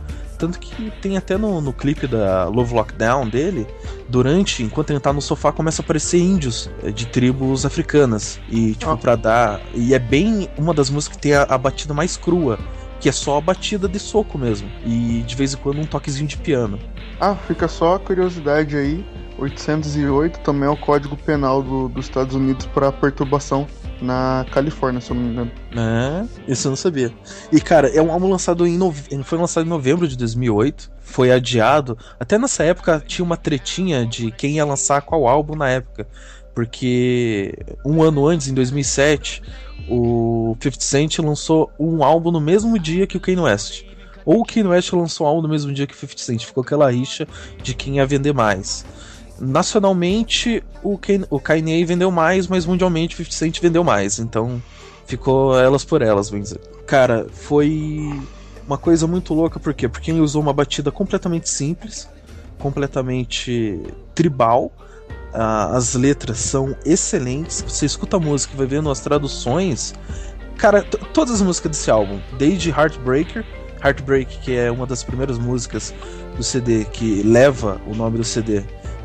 [0.43, 3.65] Tanto que tem até no, no clipe da Love Lockdown dele,
[4.09, 8.41] durante, enquanto ele tá no sofá, começa a aparecer índios eh, de tribos africanas.
[8.49, 9.61] E, tipo, pra dar.
[9.73, 12.59] E é bem uma das músicas que tem a, a batida mais crua,
[12.99, 14.69] que é só a batida de soco mesmo.
[14.85, 16.77] E de vez em quando um toquezinho de piano.
[17.21, 19.07] Ah, fica só a curiosidade aí.
[19.39, 23.67] 808 também é o código penal do- dos Estados Unidos para perturbação
[24.03, 25.53] na Califórnia, se eu não me engano.
[25.77, 27.13] É, isso eu não sabia.
[27.51, 29.03] E cara, é um álbum lançado em nove...
[29.23, 31.97] foi lançado em novembro de 2008, foi adiado.
[32.19, 36.07] Até nessa época tinha uma tretinha de quem ia lançar qual álbum na época,
[36.55, 39.43] porque um ano antes, em 2007,
[39.89, 43.85] o 50 Cent lançou um álbum no mesmo dia que o Kanye West.
[44.25, 46.63] Ou o Kanye West lançou um álbum no mesmo dia que o 50 Cent, ficou
[46.63, 47.27] aquela rixa
[47.63, 48.85] de quem ia vender mais.
[49.41, 54.19] Nacionalmente, o, Ken, o Kanye vendeu mais, mas mundialmente o 50 Cent vendeu mais.
[54.19, 54.63] Então,
[55.07, 56.61] ficou elas por elas, vamos dizer.
[56.87, 58.13] Cara, foi
[58.67, 59.89] uma coisa muito louca, por quê?
[59.89, 62.09] Porque ele usou uma batida completamente simples,
[62.59, 63.81] completamente
[64.15, 64.71] tribal.
[65.35, 67.63] Ah, as letras são excelentes.
[67.67, 69.95] Você escuta a música e vai vendo as traduções.
[70.57, 73.45] Cara, todas as músicas desse álbum, desde Heartbreaker,
[73.85, 75.93] Heartbreak, que é uma das primeiras músicas
[76.37, 78.63] do CD que leva o nome do CD,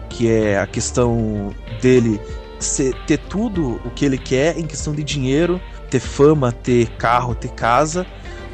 [0.10, 2.20] que é a questão dele
[2.60, 7.36] ser- ter tudo o que ele quer em questão de dinheiro, ter fama, ter carro,
[7.36, 8.06] ter casa,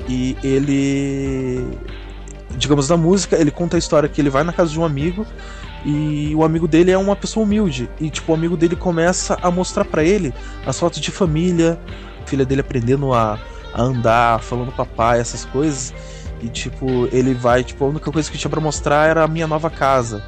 [0.07, 1.65] e ele
[2.55, 5.25] digamos, na música, ele conta a história que ele vai na casa de um amigo
[5.85, 7.89] e o amigo dele é uma pessoa humilde.
[7.99, 10.33] E, tipo, o amigo dele começa a mostrar pra ele
[10.65, 11.79] as fotos de família,
[12.23, 13.39] a filha dele aprendendo a,
[13.73, 15.93] a andar, falando papai, essas coisas.
[16.41, 19.47] E, tipo, ele vai, tipo, a única coisa que tinha pra mostrar era a minha
[19.47, 20.23] nova casa,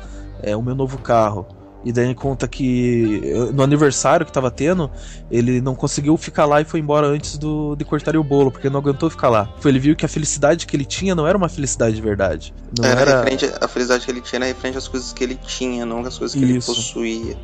[0.45, 1.45] é o meu novo carro.
[1.83, 3.21] E daí ele conta que
[3.53, 4.89] no aniversário que tava tendo,
[5.29, 8.71] ele não conseguiu ficar lá e foi embora antes do, de cortarem o bolo, porque
[8.71, 9.53] não aguentou ficar lá.
[9.59, 12.55] Foi ele viu que a felicidade que ele tinha não era uma felicidade de verdade.
[12.75, 15.35] Não era, era, referente, a felicidade que ele tinha era referente às coisas que ele
[15.35, 16.73] tinha, não às coisas que ele Isso.
[16.73, 17.37] possuía.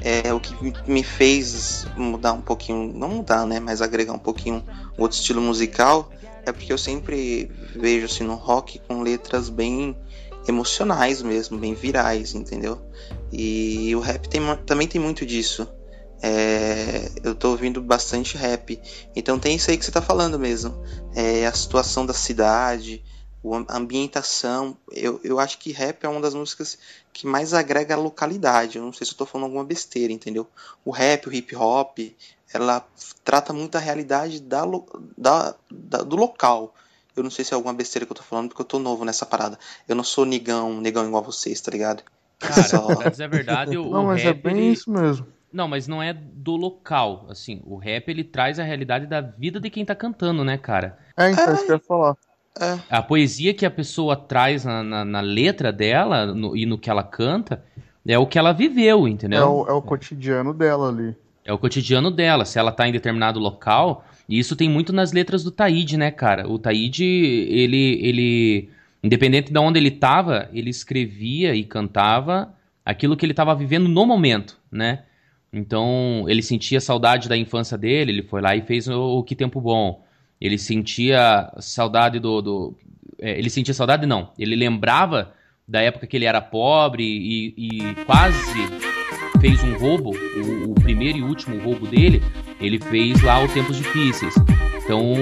[0.00, 0.54] É o que
[0.86, 4.62] me fez mudar um pouquinho, não mudar, né, mas agregar um pouquinho
[4.96, 6.08] outro estilo musical,
[6.46, 9.96] é porque eu sempre vejo assim no rock com letras bem
[10.48, 12.80] emocionais mesmo, bem virais, entendeu?
[13.32, 15.68] E o rap tem, também tem muito disso.
[16.20, 18.80] É, eu tô ouvindo bastante rap.
[19.14, 20.74] Então tem isso aí que você tá falando mesmo.
[21.14, 23.02] É, a situação da cidade,
[23.68, 24.76] a ambientação.
[24.90, 26.78] Eu, eu acho que rap é uma das músicas
[27.12, 28.78] que mais agrega a localidade.
[28.78, 30.46] Eu não sei se eu tô falando alguma besteira, entendeu?
[30.84, 31.98] O rap, o hip hop,
[32.52, 32.84] ela
[33.24, 34.62] trata muito a realidade da,
[35.16, 36.74] da, da- do local.
[37.16, 39.04] Eu não sei se é alguma besteira que eu tô falando, porque eu tô novo
[39.04, 39.58] nessa parada.
[39.88, 42.02] Eu não sou negão, negão igual vocês, tá ligado?
[42.38, 42.60] Cara,
[43.10, 44.42] dizer a verdade, o, Não, o mas é rap.
[44.42, 45.26] bem ele- isso mesmo.
[45.52, 47.62] Não, mas não é do local, assim.
[47.64, 50.98] O rap ele traz a realidade da vida de quem tá cantando, né, cara?
[51.16, 52.16] É, então, isso que eu ia falar.
[52.90, 56.90] A poesia que a pessoa traz na, na, na letra dela no- e no que
[56.90, 57.64] ela canta
[58.06, 59.40] é o que ela viveu, entendeu?
[59.40, 61.16] É o, é o cotidiano dela ali.
[61.44, 62.44] É o cotidiano dela.
[62.44, 66.10] Se ela tá em determinado local, e isso tem muito nas letras do Taíde, né,
[66.10, 66.46] cara?
[66.46, 68.68] O Taíde, ele, ele,
[69.02, 74.04] independente de onde ele tava, ele escrevia e cantava aquilo que ele tava vivendo no
[74.04, 75.04] momento, né?
[75.50, 79.34] Então, ele sentia saudade da infância dele, ele foi lá e fez o, o Que
[79.34, 80.04] Tempo Bom.
[80.38, 82.42] Ele sentia saudade do...
[82.42, 82.78] do
[83.18, 84.30] é, ele sentia saudade, não.
[84.38, 85.32] Ele lembrava
[85.66, 88.97] da época que ele era pobre e, e quase
[89.40, 92.22] fez um roubo, o, o primeiro e último roubo dele,
[92.60, 94.34] ele fez lá o Tempos Difíceis.
[94.84, 95.14] Então,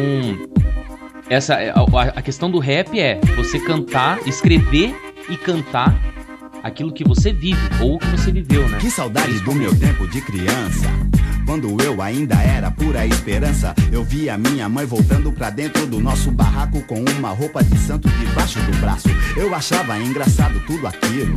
[1.29, 1.83] essa é- a,
[2.17, 4.95] a questão do rap é você cantar, escrever
[5.29, 5.95] e cantar
[6.63, 8.79] aquilo que você vive ou o que você viveu, né?
[8.79, 10.87] Que saudade do meu tempo de criança.
[11.45, 16.33] Quando eu ainda era pura esperança, eu via minha mãe voltando pra dentro do nosso
[16.33, 19.09] barraco com uma roupa de santo debaixo do braço.
[19.37, 21.37] Eu achava engraçado tudo aquilo.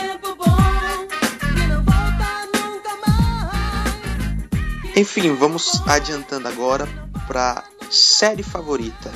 [4.95, 6.87] Enfim, vamos adiantando agora
[7.27, 9.11] pra série favorita.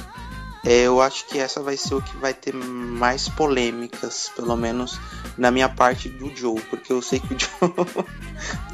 [0.64, 5.00] É, eu acho que essa vai ser o que vai ter mais polêmicas, pelo menos
[5.38, 8.06] na minha parte do Joe, porque eu sei que o Joe,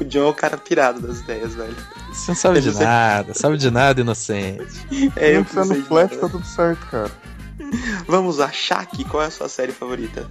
[0.00, 1.76] o Joe é o cara pirado das ideias, velho.
[2.10, 4.64] Você não sabe de Eu sei- nada, sabe de nada, inocente.
[5.16, 6.20] É, eu Não de flash, nada.
[6.22, 7.10] tá tudo certo, cara.
[8.06, 10.26] Vamos lá, Shaq, qual é a sua série favorita?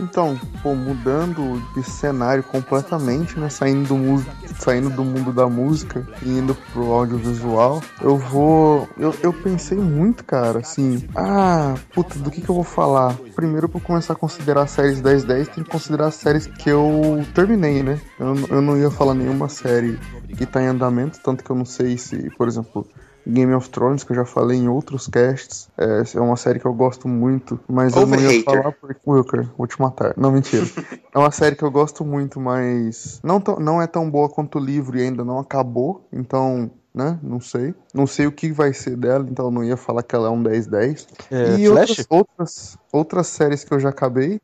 [0.00, 3.48] Então, pô, mudando de cenário completamente, né?
[3.48, 4.24] Saindo do, mu-
[4.58, 8.88] saindo do mundo da música e indo pro audiovisual, eu vou.
[8.96, 11.02] Eu, eu pensei muito, cara, assim.
[11.14, 13.14] Ah, puta, do que que eu vou falar?
[13.34, 18.00] Primeiro, pra começar a considerar séries 10-10, tem que considerar séries que eu terminei, né?
[18.18, 19.98] Eu, eu não ia falar nenhuma série
[20.36, 22.86] que tá em andamento, tanto que eu não sei se, por exemplo.
[23.26, 26.66] Game of Thrones, que eu já falei em outros casts, é, é uma série que
[26.66, 29.00] eu gosto muito, mas eu não ia falar porque.
[29.06, 30.14] Wilker, vou te matar.
[30.16, 30.64] Não, mentira.
[31.14, 34.58] é uma série que eu gosto muito, mas não, tão- não é tão boa quanto
[34.58, 37.18] o livro e ainda não acabou, então né?
[37.22, 37.74] Não sei.
[37.94, 40.30] Não sei o que vai ser dela, então eu não ia falar que ela é
[40.30, 41.06] um 10-10.
[41.30, 44.40] É, e outras, outras, outras séries que eu já acabei.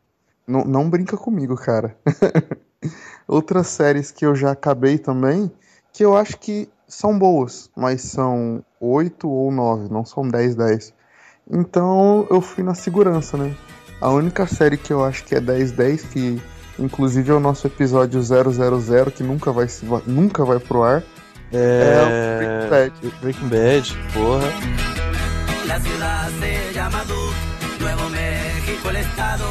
[0.47, 1.97] Não, não brinca comigo, cara.
[3.27, 5.51] outras séries que eu já acabei também,
[5.93, 10.93] que eu acho que são boas, mas são 8 ou 9, não são 10, 10.
[11.51, 13.55] Então eu fui na segurança, né?
[14.01, 16.43] A única série que eu acho que é 10, 10, que
[16.79, 21.03] inclusive é o nosso episódio 000, que nunca vai, se- nunca vai pro ar,
[21.53, 22.39] É.
[22.39, 23.14] Breaking Bad.
[23.22, 24.49] Breaking Bad, porra.
[25.68, 29.45] La ciudad se llama Duke, Nuevo México el estado.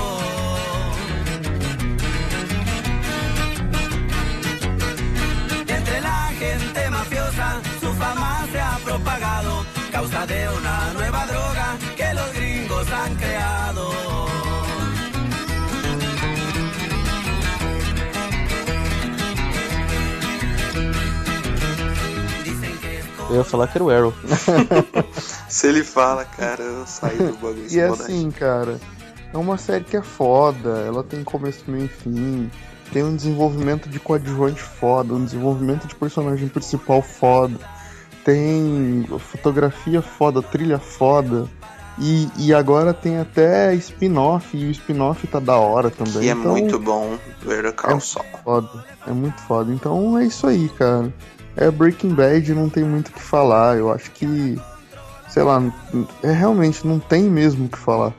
[23.29, 24.13] Eu ia falar que era o Arrow.
[25.49, 27.65] Se ele fala, cara, eu saio do bagulho.
[27.69, 28.79] E é assim, cara,
[29.33, 32.51] é uma série que é foda, ela tem começo, meio e fim,
[32.91, 37.59] tem um desenvolvimento de coadjuvante foda, um desenvolvimento de personagem principal foda,
[38.23, 41.47] tem fotografia foda, trilha foda,
[41.97, 46.21] e, e agora tem até spin-off, e o spin-off tá da hora também.
[46.21, 48.25] Que é então, muito bom ver o Carl é Sol.
[48.43, 49.71] foda, é muito foda.
[49.71, 51.13] Então é isso aí, cara.
[51.57, 53.77] É Breaking Bad, não tem muito o que falar.
[53.77, 54.59] Eu acho que,
[55.29, 55.61] sei lá,
[56.21, 58.13] é realmente não tem mesmo o que falar.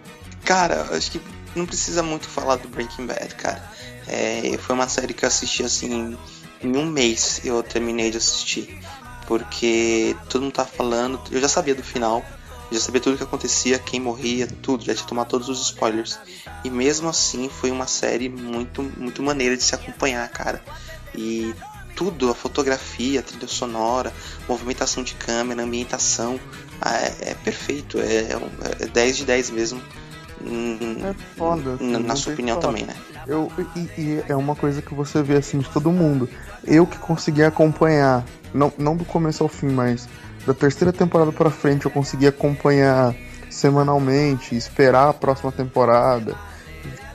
[0.45, 1.20] Cara, acho que
[1.55, 3.62] não precisa muito falar do Breaking Bad, cara.
[4.07, 6.16] É, foi uma série que eu assisti assim
[6.62, 8.78] em um mês eu terminei de assistir.
[9.26, 12.24] Porque todo mundo tava falando, eu já sabia do final,
[12.70, 16.18] já sabia tudo o que acontecia, quem morria, tudo, já tinha tomado todos os spoilers.
[16.64, 20.62] E mesmo assim foi uma série muito, muito maneira de se acompanhar, cara.
[21.12, 21.53] E
[21.97, 24.13] tudo, a fotografia, a trilha sonora,
[24.49, 26.39] movimentação de câmera, ambientação,
[26.81, 28.29] ah, é, é perfeito, é,
[28.81, 29.81] é 10 de 10 mesmo.
[30.41, 31.75] Hum, É foda.
[31.75, 32.95] assim, na, na sua opinião também, né?
[33.27, 36.29] Eu, e, e é uma coisa que você vê assim de todo mundo.
[36.65, 40.07] Eu que consegui acompanhar, não, não do começo ao fim, mas
[40.47, 43.15] da terceira temporada pra frente eu consegui acompanhar
[43.51, 46.37] semanalmente, esperar a próxima temporada,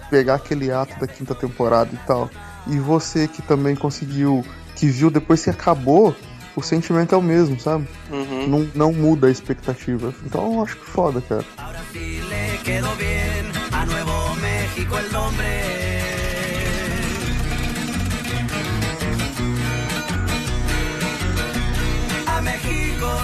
[0.10, 2.30] pegar aquele ato da quinta temporada e tal.
[2.68, 4.44] E você que também conseguiu,
[4.82, 6.16] que viu depois que acabou,
[6.56, 7.88] o sentimento é o mesmo, sabe?
[8.10, 8.48] Uhum.
[8.48, 10.12] Não, não muda a expectativa.
[10.26, 11.46] Então eu acho que foda, cara.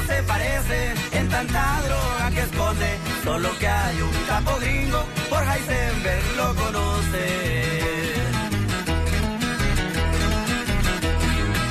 [0.08, 2.90] Se parece en tanta droga que esconde,
[3.24, 7.87] solo que hay un capo gringo, por Heisenberg lo conoce.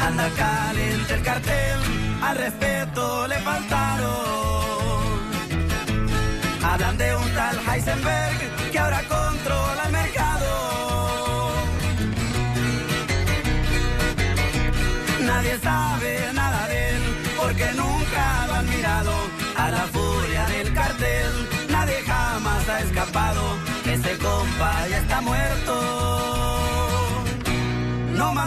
[0.07, 1.80] Anda caliente el cartel,
[2.22, 4.14] al respeto le faltaron.
[6.62, 10.46] Hablan de un tal Heisenberg que ahora controla el mercado.
[15.22, 16.25] Nadie sabe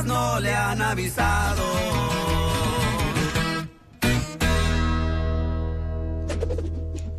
[0.06, 1.64] No más no le han avisado.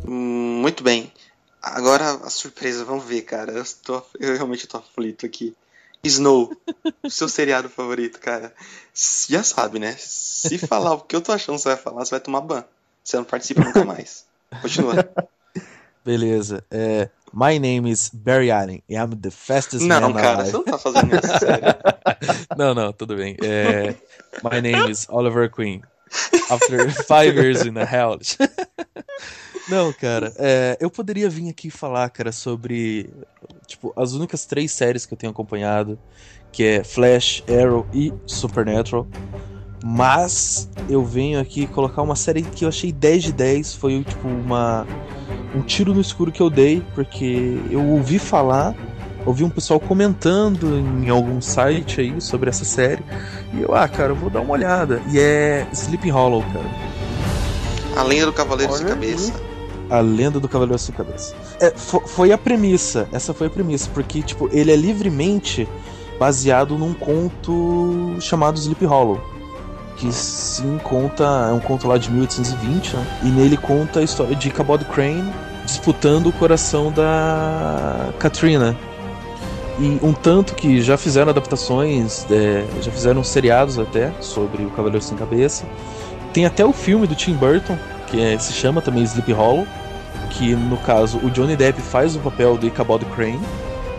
[0.07, 1.11] Hum, Muito bem.
[1.61, 3.51] Agora a surpresa, vamos ver, cara.
[3.51, 5.55] Eu, tô, eu realmente tô aflito aqui.
[6.03, 6.51] Snow,
[7.07, 8.51] seu seriado favorito, cara.
[9.29, 9.95] Já sabe, né?
[9.99, 12.65] Se falar o que eu tô achando que você vai falar, você vai tomar ban.
[13.03, 14.25] Você não participa nunca mais.
[14.61, 14.95] Continua.
[16.03, 16.65] Beleza.
[16.71, 20.51] É, my name is Barry Allen and I'm the fastest Não, man cara, alive.
[20.51, 21.65] você não tá fazendo isso, sério.
[22.57, 23.37] não, não, tudo bem.
[23.43, 23.95] É,
[24.43, 25.81] my name is Oliver Queen.
[26.49, 28.37] After five years in the house.
[29.69, 33.09] Não, cara, é, eu poderia vir aqui falar, cara, sobre
[33.65, 35.97] tipo as únicas três séries que eu tenho acompanhado,
[36.51, 39.07] que é Flash, Arrow e Supernatural.
[39.83, 44.27] Mas eu venho aqui colocar uma série que eu achei 10 de 10, foi tipo
[44.27, 44.85] uma
[45.55, 48.73] um tiro no escuro que eu dei, porque eu ouvi falar,
[49.25, 53.03] ouvi um pessoal comentando em algum site aí sobre essa série,
[53.53, 55.01] e eu, ah, cara, eu vou dar uma olhada.
[55.11, 56.65] E é Sleepy Hollow, cara.
[57.95, 59.33] A lenda do Cavaleiro Sem Cabeça.
[59.89, 61.35] A Lenda do Cavaleiro Sem Cabeça.
[61.59, 65.67] É, fo- foi a premissa, essa foi a premissa, porque tipo, ele é livremente
[66.17, 69.19] baseado num conto chamado Sleepy Hollow.
[70.01, 73.07] Que sim conta, é um conto lá de 1820, né?
[73.21, 75.31] E nele conta a história de Cabot Crane
[75.63, 78.75] disputando o coração da Katrina.
[79.79, 85.03] E um tanto que já fizeram adaptações, é, já fizeram seriados até sobre o Cavaleiro
[85.03, 85.65] Sem Cabeça.
[86.33, 87.77] Tem até o filme do Tim Burton,
[88.07, 89.67] que é- se chama também Sleep Hollow,
[90.31, 93.39] que no caso o Johnny Depp faz o papel do Ichabod Crane.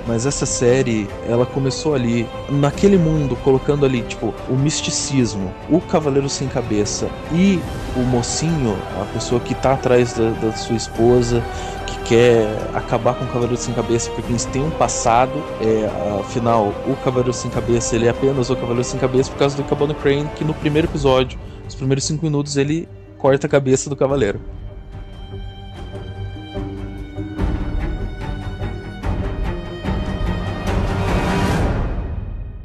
[0.06, 6.28] Mas essa série, ela começou ali, naquele mundo, colocando ali, tipo, o misticismo, o Cavaleiro
[6.28, 7.60] Sem Cabeça e
[7.96, 11.42] o mocinho, a pessoa que tá atrás da, da sua esposa,
[11.86, 15.32] que quer acabar com o Cavaleiro Sem Cabeça porque eles têm um passado.
[15.60, 15.88] É,
[16.20, 19.64] afinal, o Cavaleiro Sem Cabeça, ele é apenas o Cavaleiro Sem Cabeça por causa do
[19.64, 21.38] Ichabod Crane, que no primeiro episódio,
[21.68, 22.88] os primeiros cinco minutos, ele
[23.18, 24.40] corta a cabeça do Cavaleiro.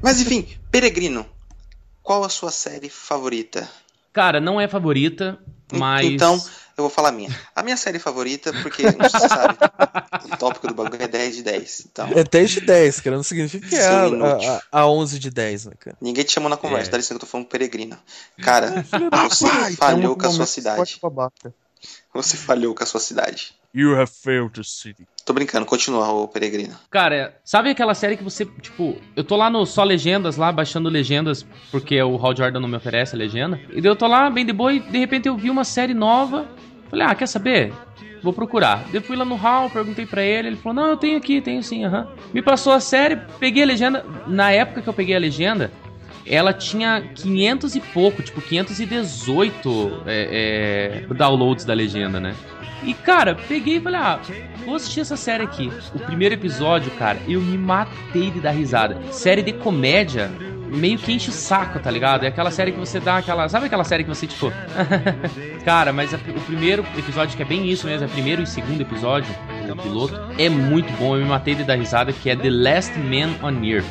[0.01, 1.25] Mas enfim, Peregrino,
[2.03, 3.69] qual a sua série favorita?
[4.13, 5.37] Cara, não é favorita,
[5.71, 6.05] mas.
[6.05, 6.35] Então,
[6.77, 7.29] eu vou falar a minha.
[7.55, 9.57] A minha série favorita, porque, não sei se você sabe,
[10.25, 11.87] o tópico do bagulho é 10 de 10.
[11.91, 14.05] Então, É 10 de 10, cara, não significa que é a,
[14.71, 15.97] a, a 11 de 10, né, cara?
[16.01, 16.91] ninguém te chamou na conversa, É.
[16.91, 17.97] dá licença que eu tô falando Peregrino.
[18.41, 18.85] Cara,
[19.29, 20.99] você falhou com a sua cidade.
[22.13, 23.53] Você falhou com a sua cidade.
[23.77, 25.07] You have failed the city.
[25.23, 26.73] Tô brincando, continua, ô Peregrino.
[26.89, 30.89] Cara, sabe aquela série que você, tipo, eu tô lá no Só Legendas, lá, baixando
[30.89, 33.59] legendas, porque o Hal Jordan não me oferece a legenda.
[33.69, 35.93] E daí eu tô lá, bem de boa, e de repente eu vi uma série
[35.93, 36.47] nova.
[36.89, 37.71] Falei, ah, quer saber?
[38.23, 38.83] Vou procurar.
[38.85, 41.39] Daí eu fui lá no Hal, perguntei pra ele, ele falou, não, eu tenho aqui,
[41.39, 42.07] tenho sim, aham.
[42.33, 44.03] Me passou a série, peguei a legenda.
[44.25, 45.71] Na época que eu peguei a legenda,
[46.25, 52.35] ela tinha 500 e pouco, tipo, 518 é, é, downloads da legenda, né?
[52.83, 54.19] E, cara, peguei e falei, ah,
[54.65, 55.71] vou assistir essa série aqui.
[55.95, 58.97] O primeiro episódio, cara, eu me matei de dar risada.
[59.11, 60.29] Série de comédia,
[60.67, 62.23] meio que enche o saco, tá ligado?
[62.23, 63.49] É aquela série que você dá aquela.
[63.49, 64.51] Sabe aquela série que você, tipo.
[65.65, 68.47] cara, mas a- o primeiro episódio, que é bem isso mesmo, é o primeiro e
[68.47, 69.33] segundo episódio,
[69.69, 71.15] o piloto, é muito bom.
[71.15, 73.85] Eu me matei de dar risada, que é The Last Man on Earth.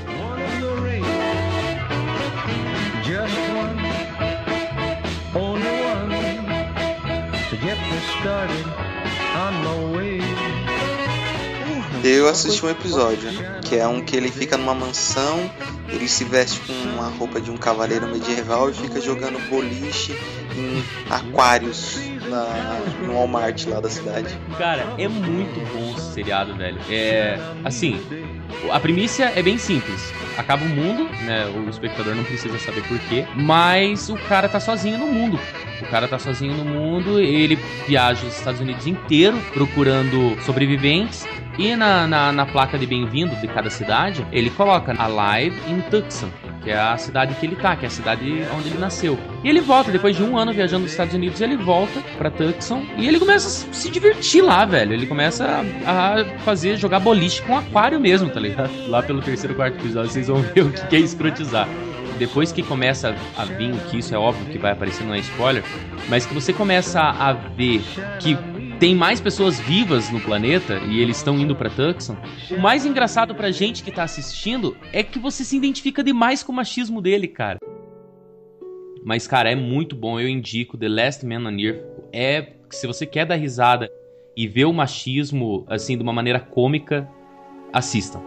[12.06, 13.28] Eu assisti um episódio,
[13.62, 15.50] que é um que ele fica numa mansão,
[15.88, 20.16] ele se veste com uma roupa de um cavaleiro medieval e fica jogando boliche
[20.56, 21.98] em aquários
[22.28, 24.38] na, no Walmart lá da cidade.
[24.56, 26.78] Cara, é muito bom esse seriado, velho.
[26.88, 27.40] É.
[27.64, 28.00] Assim,
[28.70, 30.12] a primícia é bem simples.
[30.38, 31.46] Acaba o mundo, né?
[31.46, 33.26] O espectador não precisa saber porquê.
[33.34, 35.40] Mas o cara tá sozinho no mundo.
[35.82, 41.26] O cara tá sozinho no mundo, ele viaja os Estados Unidos inteiro procurando sobreviventes.
[41.58, 46.28] E na, na, na placa de bem-vindo de cada cidade, ele coloca Alive in Tucson,
[46.62, 49.18] que é a cidade que ele tá, que é a cidade onde ele nasceu.
[49.42, 52.82] E ele volta, depois de um ano viajando nos Estados Unidos, ele volta pra Tucson
[52.98, 54.92] e ele começa a se divertir lá, velho.
[54.92, 58.70] Ele começa a, fazer, jogar boliche com aquário mesmo, tá ligado?
[58.88, 61.66] Lá pelo terceiro, quarto episódio, vocês vão ver o que que é escrotizar.
[62.18, 65.62] Depois que começa a vir, que isso é óbvio que vai aparecer, não é spoiler,
[66.08, 67.82] mas que você começa a ver
[68.20, 68.36] que
[68.78, 72.16] tem mais pessoas vivas no planeta e eles estão indo pra Tucson.
[72.50, 76.52] O mais engraçado pra gente que tá assistindo é que você se identifica demais com
[76.52, 77.58] o machismo dele, cara.
[79.02, 80.20] Mas, cara, é muito bom.
[80.20, 81.80] Eu indico The Last Man on Earth.
[82.12, 83.90] É, se você quer dar risada
[84.36, 87.08] e ver o machismo, assim, de uma maneira cômica,
[87.72, 88.20] assistam.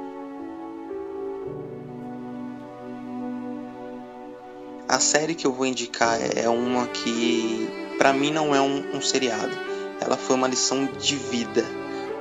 [4.88, 7.68] A série que eu vou indicar é uma que,
[8.00, 9.69] pra mim, não é um, um seriado.
[10.02, 11.66] Ela foi uma lição de vida,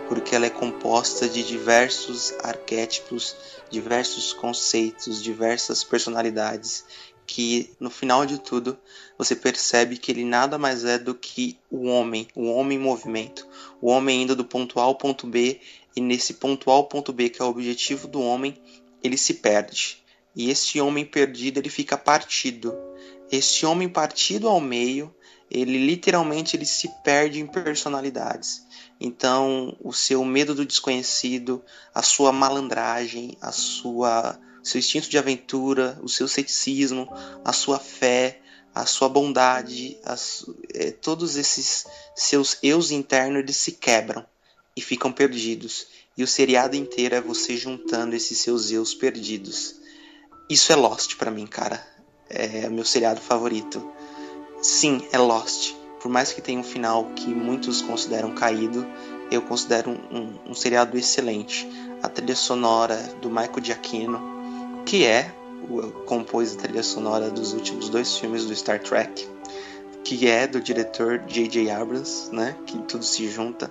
[0.08, 3.36] porque ela é composta de diversos arquétipos,
[3.70, 6.84] diversos conceitos, diversas personalidades,
[7.26, 8.78] que no final de tudo
[9.16, 13.46] você percebe que ele nada mais é do que o homem, o homem em movimento,
[13.80, 15.60] o homem indo do ponto A ao ponto B,
[15.94, 18.56] e nesse ponto A ao ponto B, que é o objetivo do homem,
[19.02, 20.02] ele se perde.
[20.34, 22.74] E esse homem perdido, ele fica partido.
[23.30, 25.14] Esse homem partido ao meio,
[25.50, 28.66] ele literalmente ele se perde em personalidades.
[29.00, 31.62] Então, o seu medo do desconhecido,
[31.94, 37.08] a sua malandragem, a sua seu instinto de aventura, o seu ceticismo,
[37.44, 38.40] a sua fé,
[38.74, 40.44] a sua bondade, as,
[40.74, 44.24] é, todos esses seus eus internos eles se quebram
[44.76, 45.86] e ficam perdidos.
[46.16, 49.76] E o seriado inteiro é você juntando esses seus eus perdidos.
[50.50, 51.84] Isso é Lost pra mim, cara.
[52.28, 53.90] É meu seriado favorito.
[54.60, 55.74] Sim, é Lost.
[56.00, 58.86] Por mais que tenha um final que muitos consideram caído,
[59.30, 61.68] eu considero um, um, um seriado excelente.
[62.02, 64.20] A trilha sonora do Michael Giacchino,
[64.84, 65.32] que é
[65.68, 69.28] o compôs a trilha sonora dos últimos dois filmes do Star Trek,
[70.02, 71.70] que é do diretor J.J.
[71.70, 72.56] Abrams, né?
[72.66, 73.70] Que tudo se junta.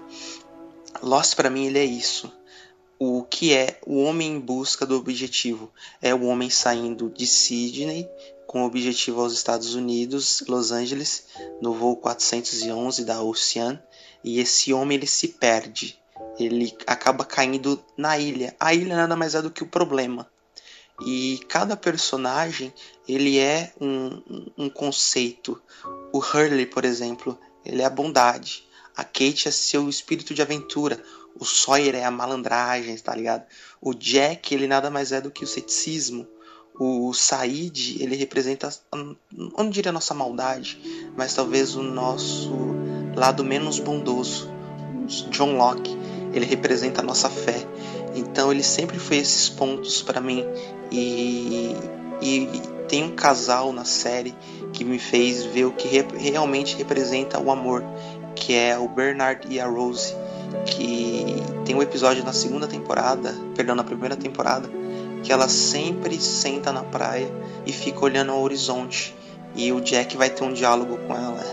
[1.01, 2.31] Lost para mim ele é isso.
[2.99, 5.71] O que é o homem em busca do objetivo?
[6.01, 8.09] É o homem saindo de Sydney
[8.47, 11.25] com objetivo aos Estados Unidos, Los Angeles,
[11.61, 13.79] no voo 411 da Ocean,
[14.23, 15.99] e esse homem ele se perde.
[16.39, 18.55] Ele acaba caindo na ilha.
[18.59, 20.27] A ilha nada mais é do que o problema.
[21.05, 22.73] E cada personagem
[23.07, 25.61] ele é um, um, conceito.
[26.11, 28.67] O Hurley, por exemplo, ele é a bondade.
[28.95, 31.03] A Kate é seu espírito de aventura.
[31.39, 33.45] O Sawyer é a malandragem, tá ligado?
[33.79, 36.27] O Jack, ele nada mais é do que o ceticismo.
[36.79, 39.15] O Said, ele representa, eu
[39.57, 40.79] não diria a nossa maldade,
[41.15, 42.51] mas talvez o nosso
[43.15, 44.49] lado menos bondoso.
[45.31, 45.97] John Locke,
[46.33, 47.65] ele representa a nossa fé.
[48.15, 50.45] Então ele sempre foi esses pontos para mim
[50.91, 51.75] e,
[52.21, 54.33] e, tem um casal na série
[54.71, 57.83] que me fez ver o que re, realmente representa o amor,
[58.35, 60.15] que é o Bernard e a Rose,
[60.65, 64.69] que tem um episódio na segunda temporada, perdão, na primeira temporada,
[65.27, 67.29] que ela sempre senta na praia
[67.65, 69.13] e fica olhando ao horizonte.
[69.53, 71.43] E o Jack vai ter um diálogo com ela.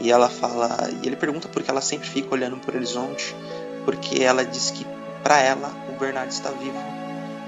[0.00, 3.34] E ela fala, e ele pergunta por que ela sempre fica olhando para o horizonte,
[3.86, 4.84] porque ela diz que
[5.22, 6.76] para ela o Bernard está vivo.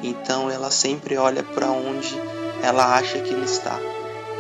[0.03, 2.19] Então ela sempre olha para onde
[2.63, 3.79] ela acha que ele está.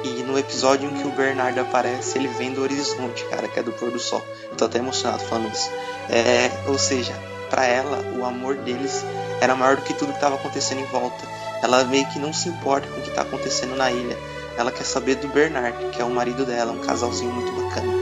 [0.02, 3.62] E no episódio em que o Bernard aparece, ele vem do horizonte, cara, que é
[3.62, 4.24] do pôr do sol.
[4.56, 5.70] Tô até emocionado falando isso.
[6.08, 7.12] É, ou seja,
[7.54, 9.04] para ela, o amor deles
[9.40, 11.24] era maior do que tudo que estava acontecendo em volta.
[11.62, 14.18] Ela meio que não se importa com o que está acontecendo na ilha.
[14.58, 17.92] Ela quer saber do Bernard, que é o marido dela, um casalzinho muito bacana.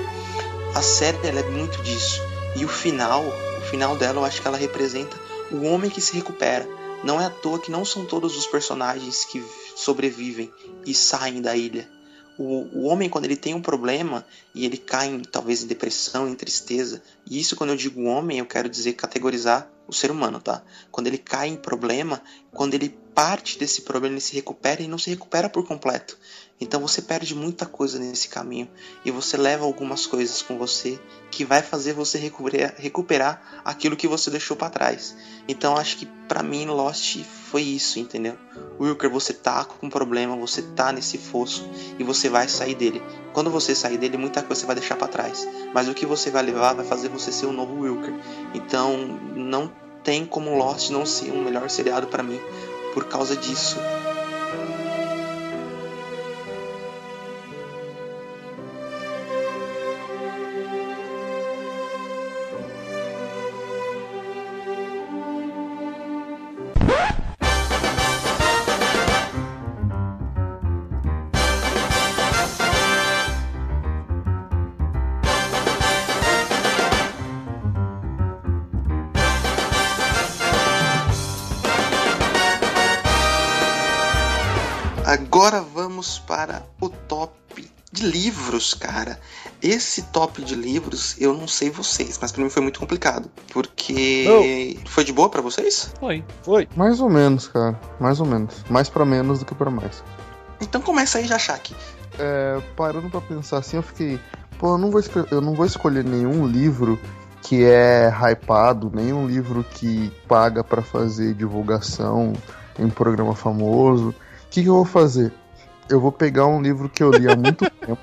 [0.75, 2.23] A série ela é muito disso.
[2.57, 5.15] E o final, o final dela, eu acho que ela representa
[5.51, 6.67] o homem que se recupera.
[7.05, 9.45] Não é à toa que não são todos os personagens que
[9.77, 10.51] sobrevivem
[10.87, 11.87] e saem da ilha.
[12.39, 14.25] O, o homem, quando ele tem um problema
[14.55, 18.39] e ele cai em, talvez em depressão, em tristeza, e isso quando eu digo homem,
[18.39, 20.63] eu quero dizer categorizar o ser humano, tá?
[20.91, 24.99] Quando ele cai em problema, quando ele parte desse problema, ele se recupera e não
[24.99, 26.17] se recupera por completo.
[26.63, 28.69] Então você perde muita coisa nesse caminho
[29.05, 30.97] e você leva algumas coisas com você
[31.29, 35.17] que vai fazer você recuperar, recuperar aquilo que você deixou para trás.
[35.49, 37.19] Então acho que para mim Lost
[37.51, 38.39] foi isso, entendeu?
[38.79, 43.03] Wilker, você tá com um problema, você tá nesse fosso e você vai sair dele.
[43.33, 46.31] Quando você sair dele, muita coisa você vai deixar para trás, mas o que você
[46.31, 48.15] vai levar vai fazer você ser um novo Wilker.
[48.55, 48.97] Então
[49.35, 49.69] não
[50.05, 52.41] tem como Lost não ser um melhor seriado para mim
[52.95, 53.79] por causa disso.
[86.03, 87.33] Vamos para o top
[87.93, 89.21] de livros, cara.
[89.63, 93.31] Esse top de livros, eu não sei vocês, mas para mim foi muito complicado.
[93.53, 94.25] Porque.
[94.27, 94.91] Não.
[94.91, 95.93] Foi de boa para vocês?
[96.01, 96.25] Foi.
[96.43, 96.69] Foi.
[96.75, 97.79] Mais ou menos, cara.
[98.01, 98.65] Mais ou menos.
[98.69, 100.03] Mais para menos do que para mais.
[100.61, 101.73] Então começa aí, Jachak.
[102.19, 104.19] É, parando para pensar assim, eu fiquei.
[104.59, 105.01] Pô, eu não, vou
[105.31, 106.99] eu não vou escolher nenhum livro
[107.43, 112.33] que é hypado, nenhum livro que paga para fazer divulgação
[112.77, 114.09] em programa famoso.
[114.09, 114.15] O
[114.51, 115.33] que, que eu vou fazer?
[115.89, 117.99] Eu vou pegar um livro que eu li há muito tempo.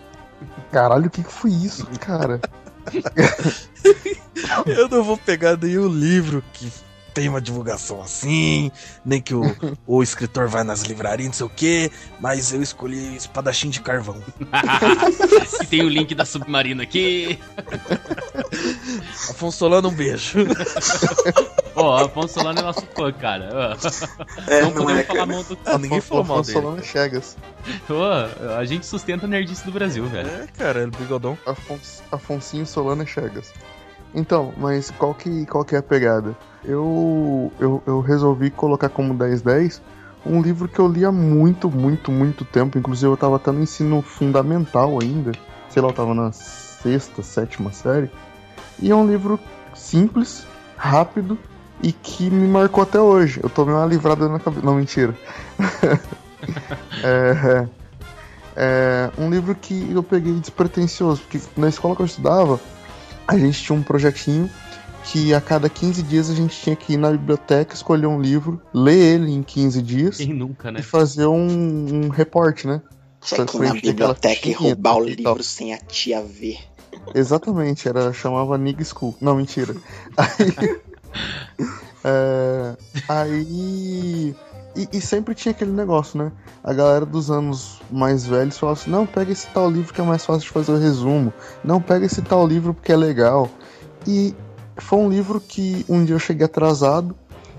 [0.72, 2.40] Caralho, o que, que foi isso, cara?
[4.66, 6.72] eu não vou pegar nenhum livro que
[7.14, 8.72] tem uma divulgação assim,
[9.04, 9.44] nem que o,
[9.86, 14.24] o escritor vai nas livrarias, não sei o quê, mas eu escolhi Espadachim de Carvão.
[15.62, 17.40] e tem o link da Submarina aqui.
[19.30, 20.40] Afonso Solano, um beijo.
[21.80, 23.78] Ó, oh, Afonso Solano é nosso fã, cara.
[24.48, 26.62] É, não, não podemos é, falar mal do ah, Ninguém falou mal Afonso dele.
[26.62, 27.38] Solano Chegas.
[27.90, 30.30] Oh, a gente sustenta a nerdice do Brasil, velho.
[30.30, 31.38] É, cara, ele bigodão.
[31.46, 33.54] Afonso, Afonsinho Solano Chegas.
[34.14, 36.36] Então, mas qual que, qual que é a pegada?
[36.66, 39.82] Eu, eu, eu resolvi colocar como 1010
[40.26, 42.78] um livro que eu li há muito, muito, muito tempo.
[42.78, 45.32] Inclusive eu tava até no ensino fundamental ainda.
[45.70, 48.12] Sei lá, eu tava na sexta, sétima série.
[48.82, 49.40] E é um livro
[49.74, 51.38] simples, rápido
[51.82, 53.40] e que me marcou até hoje.
[53.42, 54.66] Eu tomei uma livrada na cabeça.
[54.66, 55.16] Não, mentira.
[57.04, 57.68] é,
[58.56, 62.60] é um livro que eu peguei despretensioso, porque na escola que eu estudava,
[63.28, 64.50] a gente tinha um projetinho
[65.06, 68.62] que a cada 15 dias a gente tinha que ir na biblioteca, escolher um livro,
[68.74, 70.18] ler ele em 15 dias.
[70.18, 70.82] Quem nunca, né?
[70.82, 72.82] E fazer um, um reporte, né?
[73.22, 76.60] Tinha que ir na biblioteca e roubar o livro sem a tia ver.
[77.16, 79.16] Exatamente, era, chamava Nig School.
[79.22, 79.76] Não, mentira.
[80.18, 80.80] Aí.
[82.04, 84.36] é, aí
[84.76, 86.32] E, e sempre tinha aquele negócio, né?
[86.64, 90.04] A galera dos anos mais velhos falava assim: não, pega esse tal livro que é
[90.04, 91.34] mais fácil de fazer o resumo.
[91.64, 93.50] Não, pega esse tal livro porque é legal.
[94.08, 94.36] E
[94.78, 97.16] foi um livro que um dia eu cheguei atrasado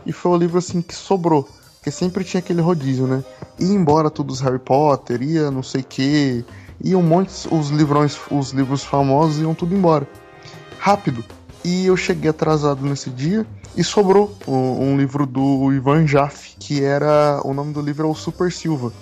[0.07, 1.49] e foi um livro assim que sobrou.
[1.77, 3.25] Porque sempre tinha aquele rodízio, né?
[3.59, 6.45] Ia embora tudo os Harry Potter, ia não sei o que,
[6.83, 10.07] ia um monte, os livrões, os livros famosos iam tudo embora.
[10.79, 11.25] Rápido.
[11.65, 13.47] E eu cheguei atrasado nesse dia
[13.77, 17.41] e sobrou um, um livro do Ivan Jaffe, que era.
[17.45, 18.93] O nome do livro é o Super Silva.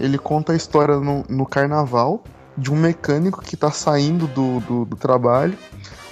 [0.00, 2.22] Ele conta a história no, no carnaval
[2.56, 5.56] de um mecânico que tá saindo do, do, do trabalho.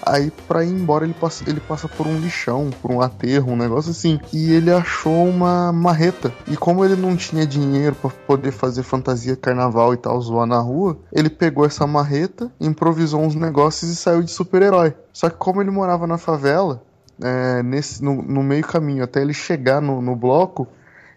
[0.07, 3.57] Aí, pra ir embora, ele passa, ele passa por um lixão, por um aterro, um
[3.57, 4.21] negócio assim.
[4.33, 6.33] E ele achou uma marreta.
[6.47, 10.61] E como ele não tinha dinheiro para poder fazer fantasia carnaval e tal, zoar na
[10.61, 14.95] rua, ele pegou essa marreta, improvisou uns negócios e saiu de super-herói.
[15.13, 16.83] Só que como ele morava na favela,
[17.21, 20.69] é, nesse, no, no meio caminho, até ele chegar no, no bloco,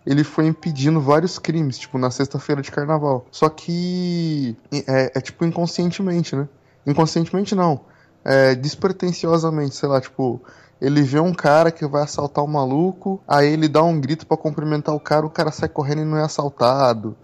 [0.06, 3.28] ele foi impedindo vários crimes, tipo, na sexta-feira de carnaval.
[3.30, 6.48] Só que é, é, tipo inconscientemente, né?
[6.88, 7.82] Inconscientemente não.
[8.24, 10.42] É, despretensiosamente, sei lá, tipo,
[10.82, 14.38] ele vê um cara que vai assaltar um maluco, aí ele dá um grito para
[14.38, 17.16] cumprimentar o cara, o cara sai correndo e não é assaltado.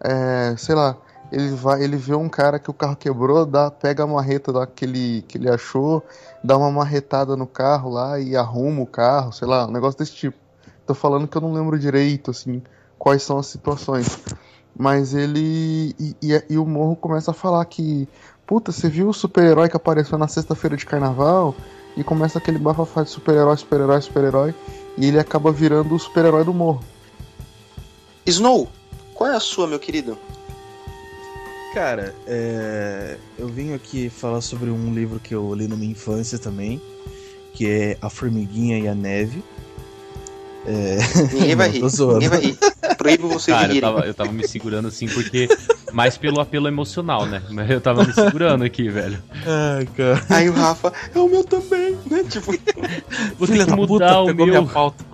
[0.00, 0.96] É, sei lá,
[1.30, 4.66] ele vai, ele vê um cara que o carro quebrou, dá, pega a marreta lá
[4.66, 6.04] que ele, que ele achou,
[6.44, 10.12] dá uma marretada no carro lá e arruma o carro, sei lá, um negócio desse
[10.12, 10.36] tipo.
[10.86, 12.62] Tô falando que eu não lembro direito, assim,
[12.98, 14.18] quais são as situações.
[14.76, 15.94] Mas ele.
[15.98, 18.08] E, e, e o Morro começa a falar que.
[18.46, 21.54] Puta, você viu o super-herói que apareceu na sexta-feira de carnaval?
[21.96, 24.54] E começa aquele bafafá de super-herói, super-herói, super-herói.
[24.96, 26.82] E ele acaba virando o super-herói do Morro.
[28.26, 28.68] Snow,
[29.14, 30.18] qual é a sua, meu querido?
[31.74, 33.16] Cara, é...
[33.38, 36.80] eu vim aqui falar sobre um livro que eu li na minha infância também,
[37.54, 39.42] que é A Formiguinha e a Neve.
[40.66, 40.98] É...
[41.32, 41.82] Ninguém vai rir.
[41.82, 42.58] Ninguém vai rir.
[42.96, 45.48] Proíbo vocês Cara, eu tava, eu tava me segurando assim porque.
[45.92, 47.42] Mais pelo apelo emocional, né?
[47.50, 49.22] Mas eu tava me segurando aqui, velho.
[49.46, 50.24] Ai, cara.
[50.30, 52.24] Aí o Rafa, é o meu também, né?
[52.28, 52.52] Tipo,
[53.38, 54.62] Vou ter que da puta, mudar o pegou meu.
[54.62, 55.04] minha pauta.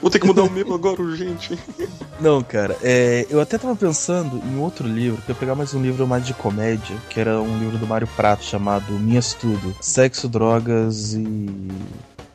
[0.00, 1.58] vou ter que mudar o meu agora, urgente.
[2.18, 5.74] Não, cara, é, eu até tava pensando em outro livro, que eu ia pegar mais
[5.74, 9.76] um livro mais de comédia, que era um livro do Mário Prato chamado Minhas Tudo:
[9.82, 11.68] Sexo, Drogas e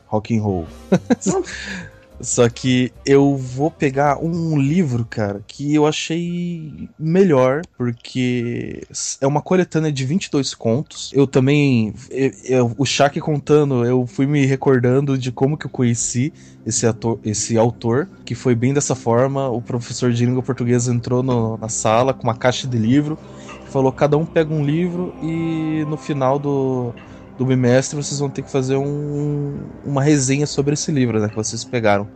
[0.06, 0.68] Rock and Roll.
[2.22, 8.80] Só que eu vou pegar um livro, cara, que eu achei melhor, porque
[9.20, 11.10] é uma coletânea de 22 contos.
[11.12, 15.70] Eu também, eu- eu- o Shaq contando, eu fui me recordando de como que eu
[15.70, 16.32] conheci
[16.64, 19.48] esse, ator, esse autor, que foi bem dessa forma.
[19.48, 23.18] O professor de língua portuguesa entrou no- na sala com uma caixa de livro,
[23.66, 26.94] falou: cada um pega um livro e no final do,
[27.38, 31.28] do bimestre vocês vão ter que fazer um- uma resenha sobre esse livro, né?
[31.28, 32.06] Que vocês pegaram.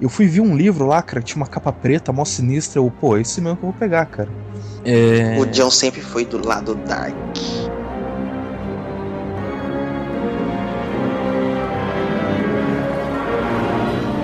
[0.00, 2.78] Eu fui ver um livro lá, cara, que tinha uma capa preta, mó sinistra.
[2.80, 4.28] Eu, pô, esse mesmo que eu vou pegar, cara.
[4.84, 5.36] É...
[5.40, 7.14] O John sempre foi do lado dark.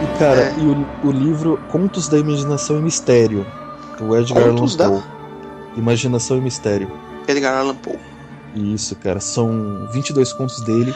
[0.02, 0.54] E, cara, É.
[0.58, 3.46] e o, o livro Contos da Imaginação e Mistério,
[3.98, 4.88] do Edgar Allan Contos da?
[4.88, 5.02] Poe.
[5.76, 6.90] Imaginação e Mistério.
[7.26, 7.98] Edgar Allan Poe.
[8.54, 9.20] Isso, cara.
[9.20, 10.94] São 22 contos dele.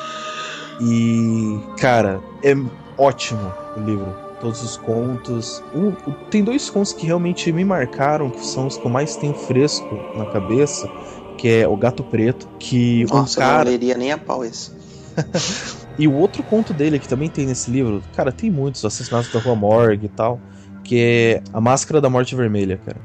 [0.81, 2.55] E, cara, é
[2.97, 4.15] ótimo o livro.
[4.41, 5.63] Todos os contos.
[5.75, 5.93] Um-
[6.31, 9.99] tem dois contos que realmente me marcaram, que são os que eu mais tenho fresco
[10.17, 10.89] na cabeça,
[11.37, 13.71] que é O Gato Preto, que Nossa, um eu não cara...
[13.71, 14.71] leria nem a pau esse.
[15.99, 19.41] E o outro conto dele, que também tem nesse livro, cara, tem muitos, Assassinatos da
[19.41, 20.41] Rua Morgue e tal,
[20.85, 23.01] que é A Máscara da Morte Vermelha, cara.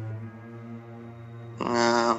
[1.60, 2.18] Ah,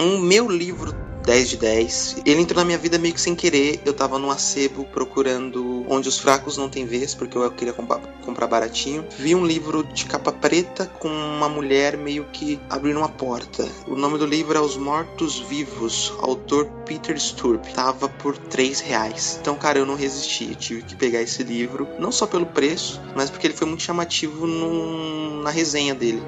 [0.00, 0.94] um meu livro
[1.24, 2.16] 10 de 10.
[2.24, 3.80] Ele entrou na minha vida meio que sem querer.
[3.84, 8.00] Eu tava num acebo procurando onde os fracos não têm vez, porque eu queria comprar,
[8.24, 9.04] comprar baratinho.
[9.18, 13.66] Vi um livro de capa preta com uma mulher meio que abrindo uma porta.
[13.86, 17.64] O nome do livro é Os Mortos Vivos, autor Peter Sturp.
[17.74, 19.38] Tava por 3 reais.
[19.40, 20.50] Então, cara, eu não resisti.
[20.50, 23.82] Eu tive que pegar esse livro, não só pelo preço, mas porque ele foi muito
[23.82, 26.22] chamativo na resenha dele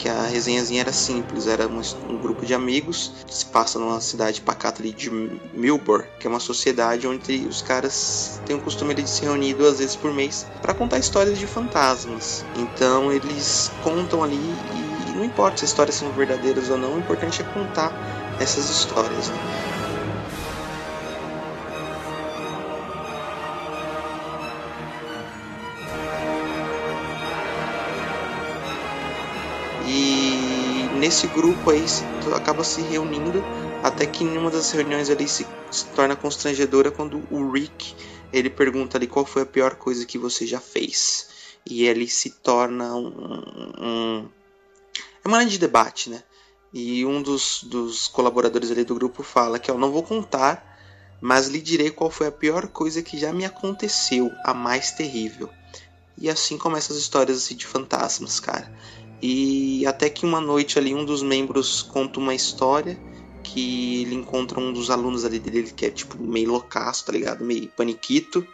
[0.00, 4.00] que a resenhazinha era simples, era um, um grupo de amigos que se passa numa
[4.00, 5.10] cidade pacata ali de
[5.52, 9.78] Milbor, que é uma sociedade onde os caras têm o costume de se reunir duas
[9.78, 12.46] vezes por mês para contar histórias de fantasmas.
[12.56, 16.98] Então eles contam ali e não importa se as histórias são verdadeiras ou não, o
[16.98, 17.92] importante é contar
[18.40, 19.28] essas histórias.
[19.28, 19.79] né?
[31.10, 32.04] E nesse grupo aí se-
[32.36, 33.42] acaba se reunindo
[33.82, 37.96] até que em uma das reuniões ali se, se torna constrangedora quando o Rick
[38.32, 41.28] ele pergunta ali qual foi a pior coisa que você já fez.
[41.66, 43.08] e ele se torna um,
[43.80, 44.28] um
[45.24, 46.22] é uma linha de debate, né?
[46.72, 50.64] E um dos, dos colaboradores ali do grupo fala que eu não vou contar,
[51.20, 55.50] mas lhe direi qual foi a pior coisa que já me aconteceu, a mais terrível.
[56.16, 58.70] E assim começam as histórias assim, de fantasmas, cara.
[59.22, 62.98] E até que uma noite ali um dos membros conta uma história
[63.42, 67.44] que ele encontra um dos alunos ali dele que é tipo meio loucaço, tá ligado?
[67.44, 68.46] Meio paniquito.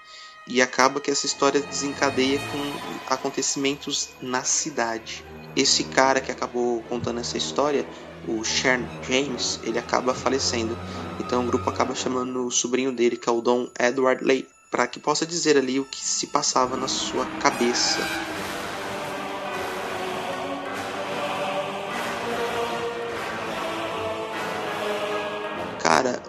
[0.49, 5.25] E acaba que essa história desencadeia com acontecimentos na cidade.
[5.57, 7.85] Esse cara que acabou contando essa história,
[8.29, 10.79] o Sharon James, ele acaba falecendo.
[11.19, 14.87] Então o grupo acaba chamando o sobrinho dele, que é o Don Edward Lay, para
[14.87, 17.99] que possa dizer ali o que se passava na sua cabeça.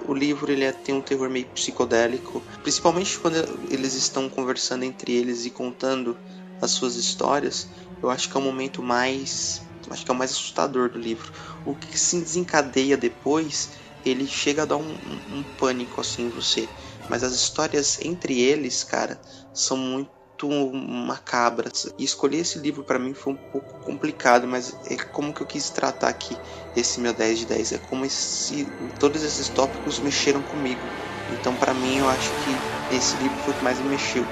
[0.07, 3.35] O livro ele é- tem um terror meio psicodélico, principalmente quando
[3.69, 6.19] eles estão conversando entre eles e contando
[6.61, 7.69] as suas histórias.
[8.01, 11.31] Eu acho que é o momento mais, acho que é o mais assustador do livro.
[11.63, 13.71] O que se desencadeia depois,
[14.03, 16.73] ele chega a dar um, um- um pânico assim em você.
[17.07, 19.21] Mas as histórias entre eles, cara,
[19.53, 20.11] são muito
[20.45, 21.85] macabras.
[21.97, 25.47] E escolher esse livro para mim foi um pouco complicado, mas é como que eu
[25.47, 26.41] quis tratar aqui
[26.75, 27.71] esse meu 10 de 10.
[27.71, 30.91] É como se todos esses tópicos mexeram comigo.
[31.27, 34.31] Então, para mim, eu acho que esse livro foi o que mais me mexeu.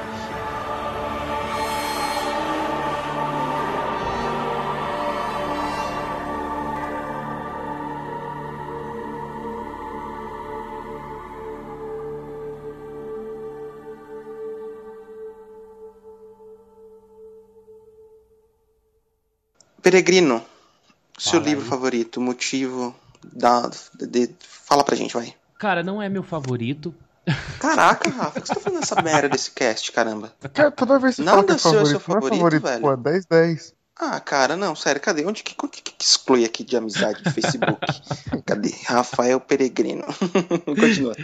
[19.90, 20.42] Peregrino,
[21.16, 21.70] seu Fala livro aí.
[21.70, 25.32] favorito, motivo da, de, de- fala pra gente, vai.
[25.60, 26.92] Cara, não é meu favorito.
[27.60, 30.34] Caraca, Rafa, o que você tá falando dessa merda desse cast, caramba?
[30.54, 32.22] Cara, toda vez que você Nada fala que é seu é favorito, seu não é
[32.22, 32.82] favorito, favorito, velho.
[32.82, 33.74] pô, é 10, 10.
[34.00, 35.24] Ah, cara, não, sério, cadê?
[35.24, 37.80] Onde que, que, que exclui aqui de amizade do Facebook?
[38.44, 38.74] cadê?
[38.88, 40.04] Rafael Peregrino.
[40.66, 41.16] Continua.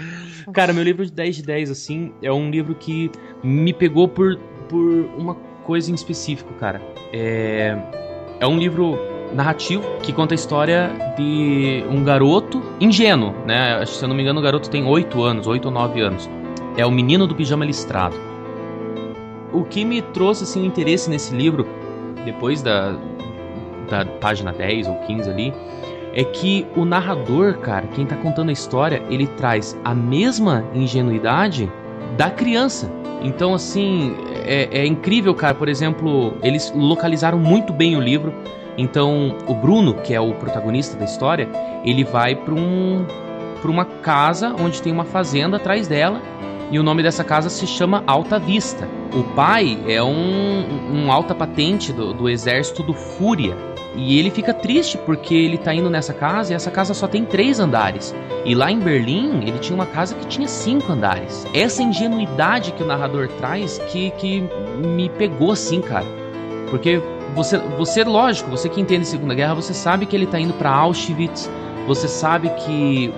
[0.53, 3.11] Cara, meu livro de 10 de 10, assim, é um livro que
[3.43, 4.37] me pegou por,
[4.69, 4.79] por
[5.17, 5.33] uma
[5.65, 6.79] coisa em específico, cara.
[7.11, 7.75] É,
[8.41, 8.97] é um livro
[9.33, 13.85] narrativo que conta a história de um garoto ingênuo, né?
[13.85, 16.29] Se eu não me engano, o garoto tem 8 anos, 8 ou 9 anos.
[16.75, 18.15] É o Menino do Pijama Listrado.
[19.53, 21.67] O que me trouxe, assim, interesse nesse livro,
[22.25, 22.97] depois da,
[23.89, 25.53] da página 10 ou 15 ali,
[26.13, 31.71] é que o narrador, cara, quem tá contando a história, ele traz a mesma ingenuidade
[32.17, 32.91] da criança.
[33.21, 35.53] Então, assim, é, é incrível, cara.
[35.53, 38.33] Por exemplo, eles localizaram muito bem o livro.
[38.77, 41.47] Então, o Bruno, que é o protagonista da história,
[41.85, 43.05] ele vai para um,
[43.61, 46.21] pra uma casa onde tem uma fazenda atrás dela.
[46.71, 48.87] E o nome dessa casa se chama Alta Vista.
[49.13, 53.57] O pai é um, um alta patente do, do exército do Fúria.
[53.95, 57.25] E ele fica triste porque ele tá indo nessa casa e essa casa só tem
[57.25, 58.15] três andares.
[58.45, 61.45] E lá em Berlim, ele tinha uma casa que tinha cinco andares.
[61.53, 64.43] Essa ingenuidade que o narrador traz que, que
[64.77, 66.05] me pegou assim, cara.
[66.69, 67.01] Porque
[67.35, 70.71] você, você, lógico, você que entende Segunda Guerra, você sabe que ele tá indo pra
[70.71, 71.49] Auschwitz,
[71.85, 73.13] você sabe que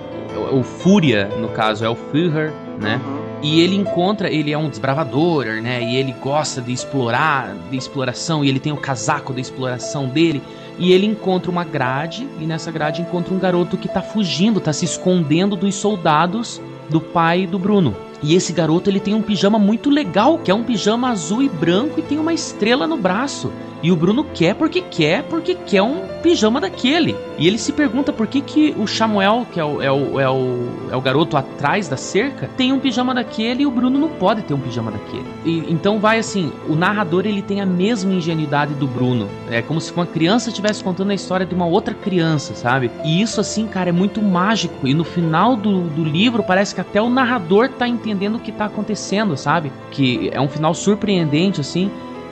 [0.52, 3.00] o, o Fúria, no caso, é o Führer, né?
[3.44, 5.82] E ele encontra, ele é um desbravador, né?
[5.82, 10.42] E ele gosta de explorar, de exploração, e ele tem o casaco da exploração dele.
[10.78, 14.72] E ele encontra uma grade, e nessa grade encontra um garoto que tá fugindo, tá
[14.72, 17.94] se escondendo dos soldados do pai do Bruno.
[18.22, 21.48] E esse garoto ele tem um pijama muito legal, que é um pijama azul e
[21.50, 23.52] branco e tem uma estrela no braço.
[23.84, 27.14] E o Bruno quer porque quer, porque quer um pijama daquele.
[27.36, 30.30] E ele se pergunta por que, que o Samuel, que é o, é, o, é,
[30.30, 34.08] o, é o garoto atrás da cerca, tem um pijama daquele e o Bruno não
[34.08, 35.26] pode ter um pijama daquele.
[35.44, 39.28] E, então vai assim, o narrador ele tem a mesma ingenuidade do Bruno.
[39.50, 42.90] É como se uma criança estivesse contando a história de uma outra criança, sabe?
[43.04, 44.88] E isso assim, cara, é muito mágico.
[44.88, 48.50] E no final do, do livro parece que até o narrador tá entendendo o que
[48.50, 49.70] tá acontecendo, sabe?
[49.90, 51.90] Que é um final surpreendente, assim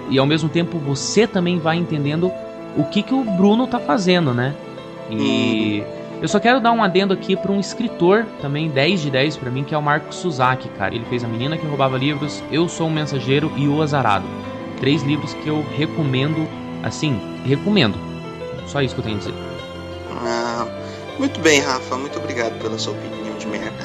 [0.08, 2.32] e ao mesmo tempo você também vai entendendo
[2.76, 4.54] o que, que o Bruno tá fazendo, né?
[5.10, 5.82] E
[6.22, 9.50] eu só quero dar um adendo aqui para um escritor também 10 de 10 para
[9.50, 10.94] mim, que é o Marco Suzaki, cara.
[10.94, 14.24] Ele fez A Menina que Roubava Livros, Eu Sou um Mensageiro e O Azarado.
[14.78, 16.48] Três livros que eu recomendo,
[16.82, 17.98] assim, recomendo.
[18.66, 19.34] Só isso que eu tenho a dizer.
[20.10, 20.66] Ah,
[21.18, 21.96] muito bem, Rafa.
[21.96, 23.84] Muito obrigado pela sua opinião de merda.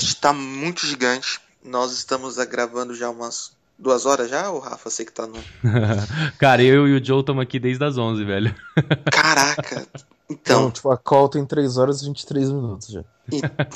[0.00, 1.40] O cast tá muito gigante.
[1.62, 4.88] Nós estamos gravando já umas duas horas já, ou Rafa?
[4.88, 5.36] Você que tá no.
[6.38, 8.54] cara, eu e o Joe estamos aqui desde as 11, velho.
[9.12, 9.86] Caraca!
[10.28, 10.70] Então.
[10.70, 13.04] tipo, a call tem 3 horas e 23 minutos já.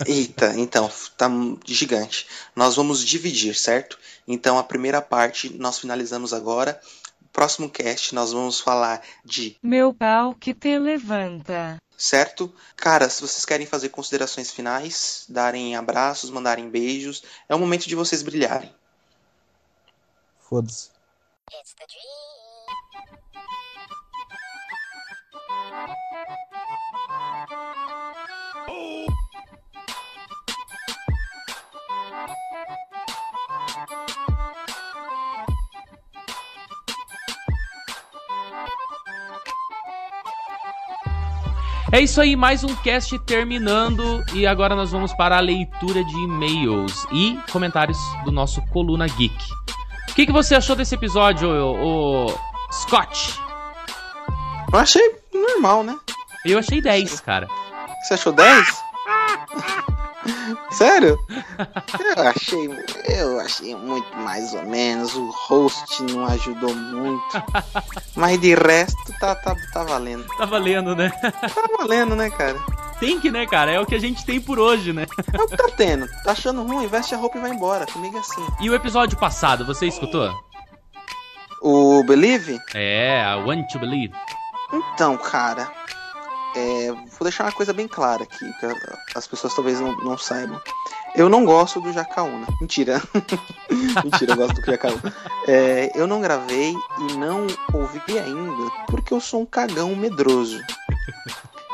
[0.07, 1.29] Eita, então, tá
[1.66, 2.27] gigante.
[2.55, 3.99] Nós vamos dividir, certo?
[4.27, 6.81] Então, a primeira parte nós finalizamos agora.
[7.33, 11.77] Próximo cast nós vamos falar de Meu pau que te levanta.
[11.97, 12.53] Certo?
[12.76, 17.95] Cara, se vocês querem fazer considerações finais, darem abraços, mandarem beijos, é o momento de
[17.95, 18.74] vocês brilharem.
[20.40, 20.90] Foda-se.
[41.95, 46.16] É isso aí, mais um cast terminando e agora nós vamos para a leitura de
[46.24, 49.36] e-mails e comentários do nosso Coluna Geek.
[50.11, 52.36] O que, que você achou desse episódio, o,
[52.72, 53.38] Scott?
[54.72, 55.97] Eu achei normal, né?
[56.45, 57.47] Eu achei 10, cara.
[58.03, 58.82] Você achou 10?
[60.76, 61.16] Sério?
[62.16, 62.70] Eu achei,
[63.09, 65.14] eu achei muito mais ou menos.
[65.14, 67.42] O host não ajudou muito.
[68.14, 70.26] Mas de resto tá, tá, tá valendo.
[70.36, 71.11] Tá valendo, né?
[71.11, 72.59] Tá valendo, né, cara?
[72.98, 73.72] Tem que, né, cara?
[73.72, 75.07] É o que a gente tem por hoje, né?
[75.32, 76.07] É o que tá tendo.
[76.22, 76.86] Tá achando ruim?
[76.86, 77.86] Veste a roupa e vai embora.
[77.86, 78.46] Comigo é assim.
[78.61, 80.32] E o episódio passado, você escutou?
[81.61, 82.61] O Believe?
[82.74, 84.14] É, a Want to Believe.
[84.72, 85.70] Então, cara.
[86.57, 90.61] É, vou deixar uma coisa bem clara aqui, que as pessoas talvez não, não saibam.
[91.14, 92.46] Eu não gosto do Jacaúna.
[92.60, 93.00] Mentira.
[94.02, 95.14] Mentira, eu gosto do Jacaúna.
[95.46, 100.60] É, eu não gravei e não ouvi ainda porque eu sou um cagão medroso.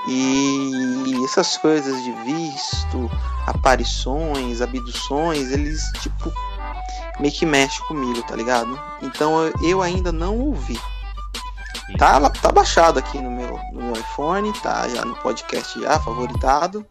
[0.09, 3.11] E essas coisas de visto,
[3.47, 6.33] aparições, abduções, eles tipo
[7.19, 8.79] meio que mexem comigo, tá ligado?
[9.03, 10.79] Então eu- ainda não ouvi.
[11.99, 16.87] Tá, tá baixado aqui no meu, no meu iPhone, tá já no podcast já, favoritado.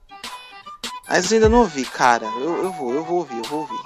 [1.09, 2.25] Mas ainda não ouvi, cara.
[2.25, 3.79] Eu, eu vou, eu vou ouvir, eu vou ouvir.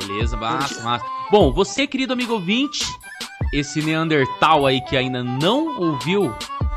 [0.00, 1.04] Beleza, massa, massa.
[1.30, 2.84] Bom, você, querido amigo ouvinte,
[3.52, 6.34] esse Neandertal aí que ainda não ouviu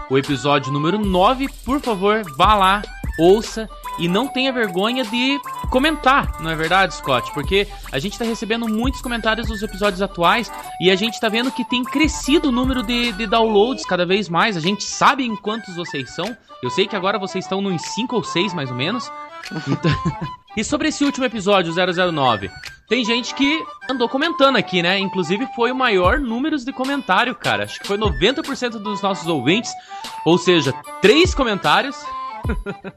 [0.09, 2.81] o episódio número 9, por favor, vá lá,
[3.19, 3.69] ouça
[3.99, 7.31] e não tenha vergonha de comentar, não é verdade, Scott?
[7.33, 11.51] Porque a gente tá recebendo muitos comentários dos episódios atuais e a gente tá vendo
[11.51, 14.55] que tem crescido o número de, de downloads cada vez mais.
[14.55, 16.35] A gente sabe em quantos vocês são.
[16.63, 19.11] Eu sei que agora vocês estão nos 5 ou 6 mais ou menos.
[19.67, 19.91] Então...
[20.55, 22.49] e sobre esse último episódio, 009,
[22.87, 24.97] tem gente que andou comentando aqui, né?
[24.97, 27.65] Inclusive foi o maior número de comentário, cara.
[27.65, 29.71] Acho que foi 90% dos nossos ouvintes.
[30.25, 31.95] Ou seja, três comentários.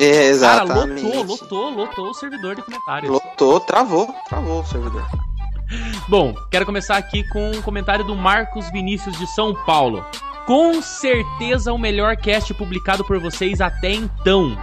[0.00, 1.02] É, Cara, exatamente.
[1.02, 3.10] lotou, lotou, lotou o servidor de comentários.
[3.10, 5.04] Lotou, travou, travou o servidor.
[6.08, 10.06] Bom, quero começar aqui com um comentário do Marcos Vinícius de São Paulo.
[10.46, 14.56] Com certeza o melhor cast publicado por vocês até então.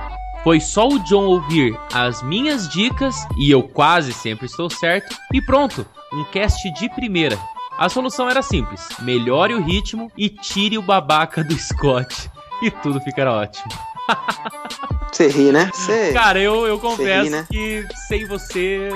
[0.45, 5.17] Foi só o John ouvir as minhas dicas e eu quase sempre estou certo.
[5.33, 5.83] E pronto,
[6.13, 7.35] um cast de primeira.
[7.75, 12.29] A solução era simples: melhore o ritmo e tire o babaca do Scott.
[12.61, 13.73] E tudo ficará ótimo.
[15.15, 15.71] Você ri, né?
[15.73, 16.11] Você.
[16.11, 17.47] Cara, eu, eu confesso ri, né?
[17.49, 18.89] que sem você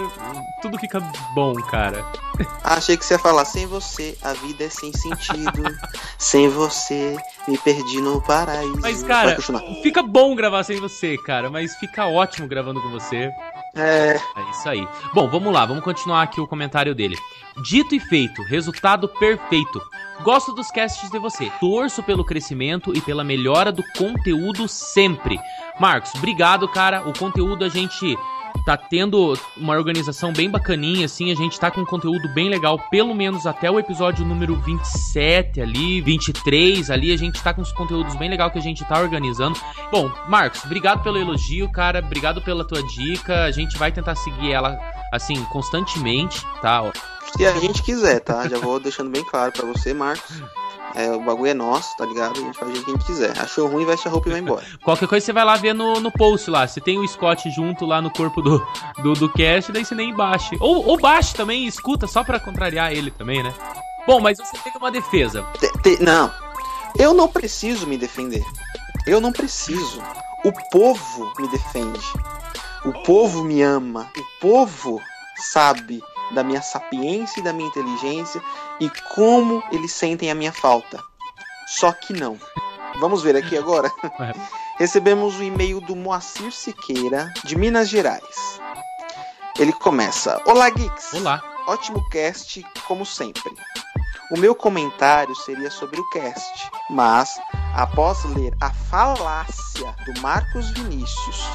[0.62, 1.00] tudo fica
[1.34, 2.06] bom, cara.
[2.62, 5.64] Achei que você ia falar, sem você, a vida é sem sentido.
[6.20, 7.16] sem você,
[7.48, 8.82] me perdi no paraíso.
[8.82, 9.38] Mas, cara,
[9.82, 13.32] fica bom gravar sem você, cara, mas fica ótimo gravando com você.
[13.76, 14.16] É.
[14.16, 14.88] É isso aí.
[15.14, 17.16] Bom, vamos lá, vamos continuar aqui o comentário dele.
[17.64, 19.82] Dito e feito, resultado perfeito.
[20.24, 21.52] Gosto dos casts de você.
[21.60, 25.40] Torço pelo crescimento e pela melhora do conteúdo sempre.
[25.80, 27.08] Marcos, obrigado, cara.
[27.08, 28.18] O conteúdo a gente
[28.66, 31.32] tá tendo uma organização bem bacaninha, assim.
[31.32, 36.02] A gente tá com conteúdo bem legal, pelo menos até o episódio número 27 ali,
[36.02, 37.12] 23 ali.
[37.12, 39.60] A gente tá com os conteúdos bem legal que a gente tá organizando.
[39.92, 42.00] Bom, Marcos, obrigado pelo elogio, cara.
[42.00, 43.44] Obrigado pela tua dica.
[43.44, 44.78] A gente vai tentar seguir ela,
[45.12, 46.92] assim, constantemente, tá?
[47.36, 48.48] Se a gente quiser, tá?
[48.48, 50.42] Já vou deixando bem claro pra você, Marcos.
[50.96, 52.40] É, o bagulho é nosso, tá ligado?
[52.40, 53.40] A gente faz o que a gente quiser.
[53.40, 54.66] Achou ruim, veste a roupa e vai embora.
[54.84, 56.68] Qualquer coisa você vai lá ver no, no post lá.
[56.68, 58.66] Se tem o Scott junto lá no corpo do,
[59.04, 60.58] do, do cast, daí você nem baixe.
[60.60, 63.54] Ou, ou baixe também e escuta só pra contrariar ele também, né?
[64.08, 65.46] Bom, mas você tem uma defesa.
[65.60, 66.32] Te- te- não.
[66.98, 68.44] Eu não preciso me defender.
[69.06, 70.02] Eu não preciso.
[70.44, 72.00] O povo me defende.
[72.86, 74.10] O povo me ama.
[74.18, 75.00] O povo
[75.52, 76.02] sabe
[76.32, 78.42] da minha sapiência e da minha inteligência
[78.80, 81.04] e como eles sentem a minha falta.
[81.68, 82.40] Só que não.
[83.00, 83.92] Vamos ver aqui agora.
[84.78, 88.60] Recebemos o e-mail do Moacir Siqueira, de Minas Gerais.
[89.58, 91.14] Ele começa: Olá, Geeks.
[91.14, 91.42] Olá.
[91.68, 93.54] Ótimo cast, como sempre.
[94.32, 97.40] O meu comentário seria sobre o cast, mas
[97.76, 101.46] após ler a falácia do Marcos Vinícius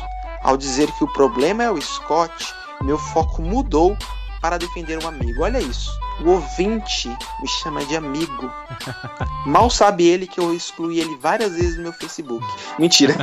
[0.44, 3.96] ao dizer que o problema é o Scott, meu foco mudou
[4.44, 5.42] para defender um amigo.
[5.42, 5.90] Olha isso.
[6.20, 8.52] O ouvinte me chama de amigo.
[9.46, 12.46] Mal sabe ele que eu excluí ele várias vezes no meu Facebook.
[12.78, 13.14] Mentira.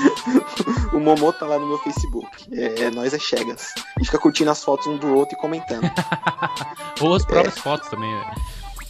[0.94, 2.26] o Momô tá lá no meu Facebook.
[2.52, 3.74] É, é nós é chegas.
[4.00, 5.92] E fica curtindo as fotos um do outro e comentando.
[7.02, 8.10] Ou as próprias fotos também.
[8.10, 8.34] né?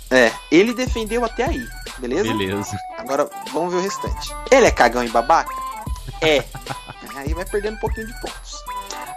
[0.09, 2.33] É, ele defendeu até aí, beleza?
[2.33, 2.79] Beleza.
[2.97, 4.33] Agora vamos ver o restante.
[4.53, 5.53] Ele é cagão e babaca?
[6.21, 6.45] É.
[7.17, 8.55] Aí vai perdendo um pouquinho de pontos.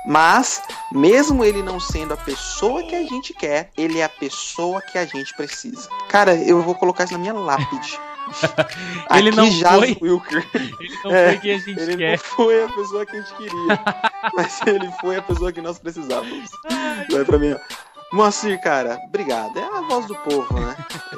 [0.06, 0.62] Mas,
[0.94, 4.98] mesmo ele não sendo a pessoa que a gente quer, ele é a pessoa que
[4.98, 5.90] a gente precisa.
[6.10, 8.00] Cara, eu vou colocar isso na minha lápide.
[9.14, 10.48] Ele Aqui não foi- o Wilker.
[10.54, 12.12] Ele não É, foi quem a gente ele quer.
[12.12, 13.80] não foi a pessoa que a gente queria.
[14.34, 16.50] mas ele foi a pessoa que nós precisávamos.
[17.12, 17.60] Vai pra mim, ó.
[18.16, 19.58] Moacir, cara, obrigado.
[19.60, 20.76] É a voz do povo, né?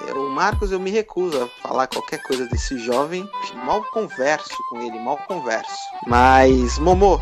[0.08, 3.30] É, O Marcos, eu me recuso a falar qualquer coisa desse jovem.
[3.66, 5.76] Mal converso com ele, mal converso.
[6.08, 7.22] Mas, Momô,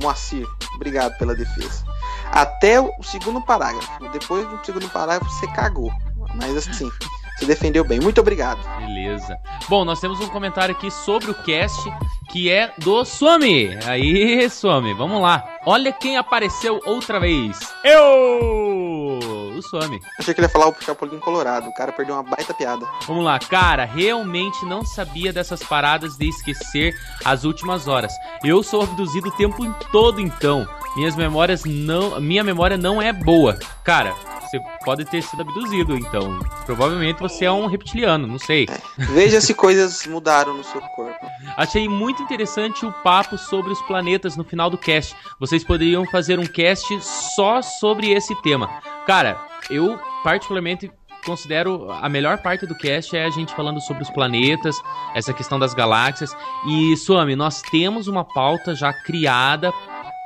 [0.00, 0.46] Moacir,
[0.76, 1.84] obrigado pela defesa.
[2.32, 4.08] Até o segundo parágrafo.
[4.10, 5.92] Depois do segundo parágrafo, você cagou.
[6.34, 6.90] Mas assim,
[7.36, 8.00] você defendeu bem.
[8.00, 8.60] Muito obrigado.
[8.78, 9.38] Beleza.
[9.68, 11.82] Bom, nós temos um comentário aqui sobre o cast
[12.30, 13.78] que é do Some.
[13.86, 15.44] Aí, Some, vamos lá.
[15.66, 17.58] Olha quem apareceu outra vez.
[17.82, 19.20] Eu!
[19.56, 20.00] O Some.
[20.18, 21.68] Achei que ele ia falar o Chapolin Colorado.
[21.68, 22.86] O cara perdeu uma baita piada.
[23.06, 26.94] Vamos lá, cara, realmente não sabia dessas paradas de esquecer
[27.24, 28.12] as últimas horas.
[28.42, 30.66] Eu sou abduzido o tempo todo então.
[30.96, 33.58] Minhas memórias não, minha memória não é boa.
[33.82, 38.68] Cara, você pode ter sido abduzido, então provavelmente você é um reptiliano, não sei.
[38.96, 41.26] Veja se coisas mudaram no seu corpo.
[41.56, 45.16] Achei muito interessante o papo sobre os planetas no final do cast.
[45.40, 48.68] Vocês poderiam fazer um cast só sobre esse tema.
[49.06, 49.36] Cara,
[49.68, 50.90] eu particularmente
[51.24, 54.76] considero a melhor parte do cast é a gente falando sobre os planetas,
[55.14, 56.36] essa questão das galáxias.
[56.68, 59.72] E, Suami, nós temos uma pauta já criada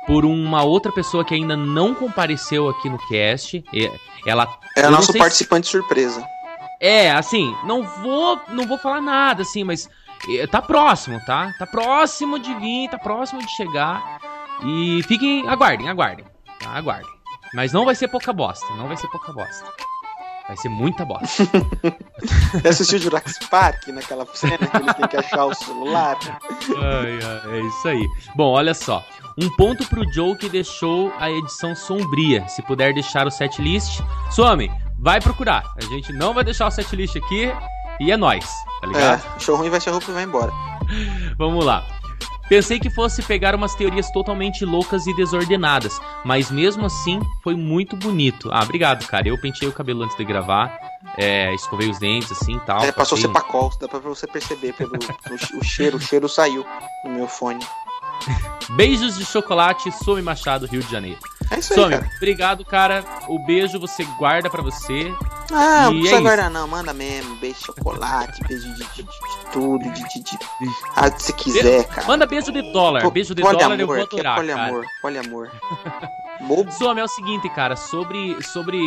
[0.09, 3.63] por uma outra pessoa que ainda não compareceu aqui no cast.
[4.25, 6.25] Ela É o nosso sei se- participante surpresa.
[6.81, 9.87] é, assim, não vou, não vou falar nada, assim, mas
[10.49, 11.53] tá próximo, tá?
[11.59, 14.19] Tá próximo de vir, tá próximo de chegar.
[14.65, 16.25] E fiquem, aguardem, aguardem,
[16.59, 16.71] tá?
[16.71, 17.07] Aguardem.
[17.53, 19.63] Mas não vai ser pouca bosta, não vai ser pouca bosta.
[20.47, 21.43] Vai ser muita bosta.
[22.61, 26.17] Você assistiu Jurassic Park naquela cena que ele tem que achar o celular?
[26.75, 28.07] Ai, ai, é isso aí.
[28.35, 29.03] Bom, olha só.
[29.41, 32.47] Um ponto pro Joe que deixou a edição sombria.
[32.49, 34.01] Se puder deixar o setlist.
[34.31, 35.63] Some, vai procurar.
[35.77, 37.51] A gente não vai deixar o setlist aqui
[37.99, 38.45] e é nóis,
[38.81, 39.21] tá ligado?
[39.35, 40.51] É, show ruim vai ser roupa e vai embora.
[41.37, 41.85] Vamos lá.
[42.49, 47.95] Pensei que fosse pegar umas teorias totalmente loucas e desordenadas, mas mesmo assim foi muito
[47.95, 48.49] bonito.
[48.51, 49.27] Ah, obrigado, cara.
[49.27, 50.75] Eu pentei o cabelo antes de gravar,
[51.15, 52.81] é, escovei os dentes assim e tal.
[52.81, 56.65] É, passou um- Cepacol, dá pra você perceber pelo o, o cheiro, o cheiro saiu
[57.05, 57.63] no meu fone.
[58.71, 61.19] Beijos de chocolate, Some Machado, Rio de Janeiro.
[61.51, 62.11] É isso aí, Some, cara.
[62.17, 63.03] obrigado, cara.
[63.27, 65.11] O beijo você guarda pra você.
[65.51, 67.35] Ah, não precisa é guardar não, manda mesmo.
[67.37, 70.37] Beijo de chocolate, beijo de, de- de- de tudo, de, de.
[70.95, 72.05] Ah, se quiser, cara.
[72.07, 73.01] Manda beijo de dólar.
[73.01, 74.87] Pô, beijo de dólar eu vou é adorar, poliamor, cara.
[75.01, 75.49] poliamor.
[76.47, 76.71] Bobo.
[76.71, 78.77] Some, é o seguinte, cara, sobre, sobre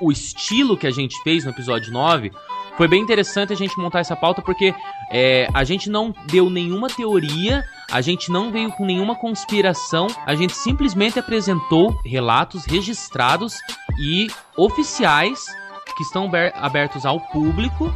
[0.00, 2.30] o, o estilo que a gente fez no episódio 9,
[2.76, 4.74] foi bem interessante a gente montar essa pauta, porque
[5.10, 10.34] é, a gente não deu nenhuma teoria, a gente não veio com nenhuma conspiração, a
[10.34, 13.54] gente simplesmente apresentou relatos registrados
[13.98, 15.46] e oficiais
[15.96, 17.92] que estão ber- abertos ao público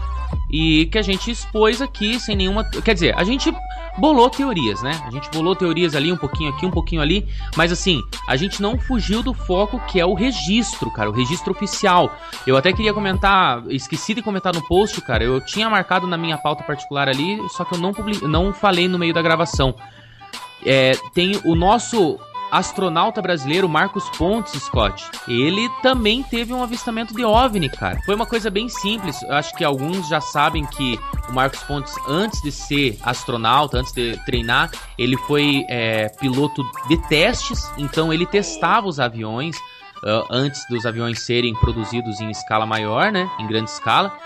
[0.50, 2.64] e que a gente expôs aqui sem nenhuma.
[2.64, 3.54] Quer dizer, a gente
[3.98, 5.00] bolou teorias, né?
[5.06, 8.60] A gente bolou teorias ali, um pouquinho aqui, um pouquinho ali, mas assim, a gente
[8.60, 12.14] não fugiu do foco que é o registro, cara, o registro oficial.
[12.46, 16.38] Eu até queria comentar, esqueci de comentar no post, cara, eu tinha marcado na minha
[16.38, 18.20] pauta particular ali, só que eu não, publi...
[18.22, 19.74] não falei no meio da gravação.
[20.64, 22.18] É, tem o nosso
[22.50, 25.04] astronauta brasileiro Marcos Pontes, Scott.
[25.28, 28.00] Ele também teve um avistamento de OVNI, cara.
[28.04, 29.22] Foi uma coisa bem simples.
[29.22, 30.98] Eu acho que alguns já sabem que
[31.28, 36.96] o Marcos Pontes, antes de ser astronauta, antes de treinar, ele foi é, piloto de
[37.08, 37.70] testes.
[37.78, 39.56] Então ele testava os aviões
[40.04, 43.28] ah, antes dos aviões serem produzidos em escala maior, né?
[43.38, 44.16] Em grande escala.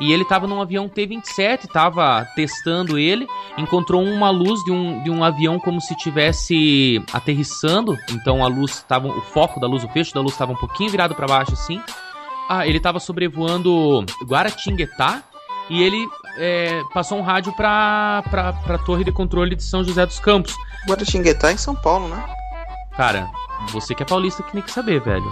[0.00, 3.26] E ele tava num avião T-27, tava testando ele,
[3.56, 7.96] encontrou uma luz de um, de um avião como se tivesse aterrissando.
[8.10, 10.90] Então a luz tava, o foco da luz, o fecho da luz estava um pouquinho
[10.90, 11.80] virado para baixo assim.
[12.48, 15.22] Ah, ele tava sobrevoando Guaratinguetá
[15.70, 16.06] e ele
[16.36, 20.54] é, passou um rádio pra, pra, pra torre de controle de São José dos Campos.
[20.88, 22.22] Guaratinguetá em São Paulo, né?
[22.96, 23.30] Cara,
[23.70, 25.24] você que é paulista que tem que saber, velho.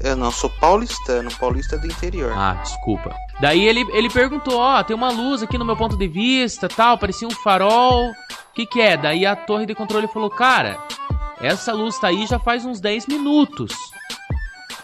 [0.00, 2.32] Eu não sou paulistano, paulista do interior.
[2.36, 3.14] Ah, desculpa.
[3.40, 6.96] Daí ele, ele perguntou, ó, tem uma luz aqui no meu ponto de vista, tal,
[6.96, 8.10] parecia um farol.
[8.10, 8.14] O
[8.54, 8.96] que que é?
[8.96, 10.78] Daí a torre de controle falou, cara,
[11.40, 13.72] essa luz tá aí já faz uns 10 minutos.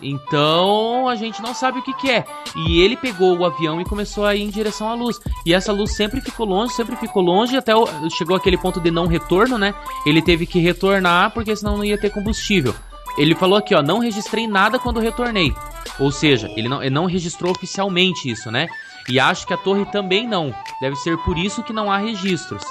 [0.00, 2.24] Então a gente não sabe o que, que é.
[2.56, 5.18] E ele pegou o avião e começou a ir em direção à luz.
[5.46, 8.90] E essa luz sempre ficou longe, sempre ficou longe, até o- chegou aquele ponto de
[8.90, 9.74] não retorno, né?
[10.04, 12.74] Ele teve que retornar porque senão não ia ter combustível.
[13.16, 15.54] Ele falou aqui, ó, não registrei nada quando retornei.
[15.98, 18.68] Ou seja, ele não, ele não registrou oficialmente isso, né?
[19.08, 20.54] E acho que a torre também não.
[20.80, 22.62] Deve ser por isso que não há registros.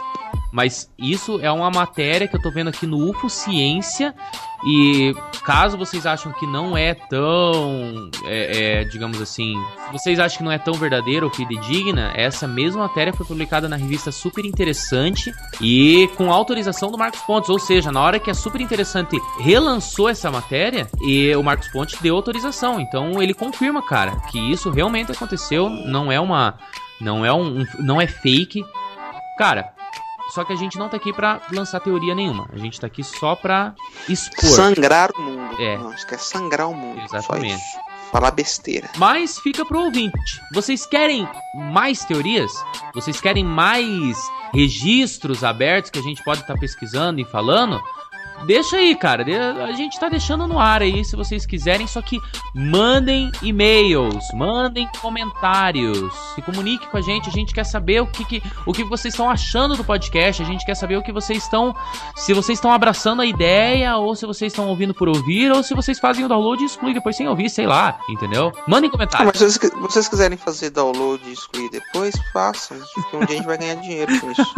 [0.52, 4.14] Mas isso é uma matéria que eu tô vendo aqui no UFO Ciência.
[4.66, 9.56] E caso vocês acham que não é tão, é, é, digamos assim,
[9.92, 13.76] vocês acham que não é tão verdadeira ou fidedigna, essa mesma matéria foi publicada na
[13.76, 17.50] revista Super Interessante e com autorização do Marcos Pontes.
[17.50, 22.00] Ou seja, na hora que a Super Interessante relançou essa matéria, e o Marcos Pontes
[22.02, 22.80] deu autorização.
[22.80, 25.70] Então ele confirma, cara, que isso realmente aconteceu.
[25.70, 26.56] Não é uma,
[27.00, 28.64] não é um- não é fake,
[29.38, 29.71] cara.
[30.34, 32.48] Só que a gente não tá aqui pra lançar teoria nenhuma.
[32.54, 33.76] A gente tá aqui só pra
[34.08, 34.50] expor.
[34.50, 35.62] Sangrar o mundo.
[35.62, 35.78] É.
[35.78, 37.02] Não, isso quer sangrar o mundo.
[37.02, 37.62] Exatamente.
[38.12, 38.90] Falar besteira.
[38.98, 40.42] Mas fica pro ouvinte.
[40.54, 42.52] Vocês querem mais teorias?
[42.94, 44.18] Vocês querem mais
[44.54, 47.82] registros abertos que a gente pode estar pesquisando e falando?
[48.46, 49.24] Deixa aí, cara.
[49.66, 51.86] A gente tá deixando no ar aí, se vocês quiserem.
[51.88, 52.18] Só que
[52.56, 57.30] mandem e-mails, mandem comentários, se comunique com a gente.
[57.30, 60.42] A gente quer saber o que, que- o que vocês estão achando do podcast.
[60.42, 61.76] A gente quer saber o que vocês estão.
[62.16, 65.74] Se vocês estão abraçando a ideia, ou se vocês estão ouvindo por ouvir, ou se
[65.74, 68.52] vocês fazem o download e excluem depois sem ouvir, sei lá, entendeu?
[68.68, 69.28] Mandem comentários.
[69.28, 72.78] mas se vocês, vocês quiserem fazer download e excluir depois, façam.
[72.94, 74.42] Porque um dia a gente vai ganhar dinheiro com isso.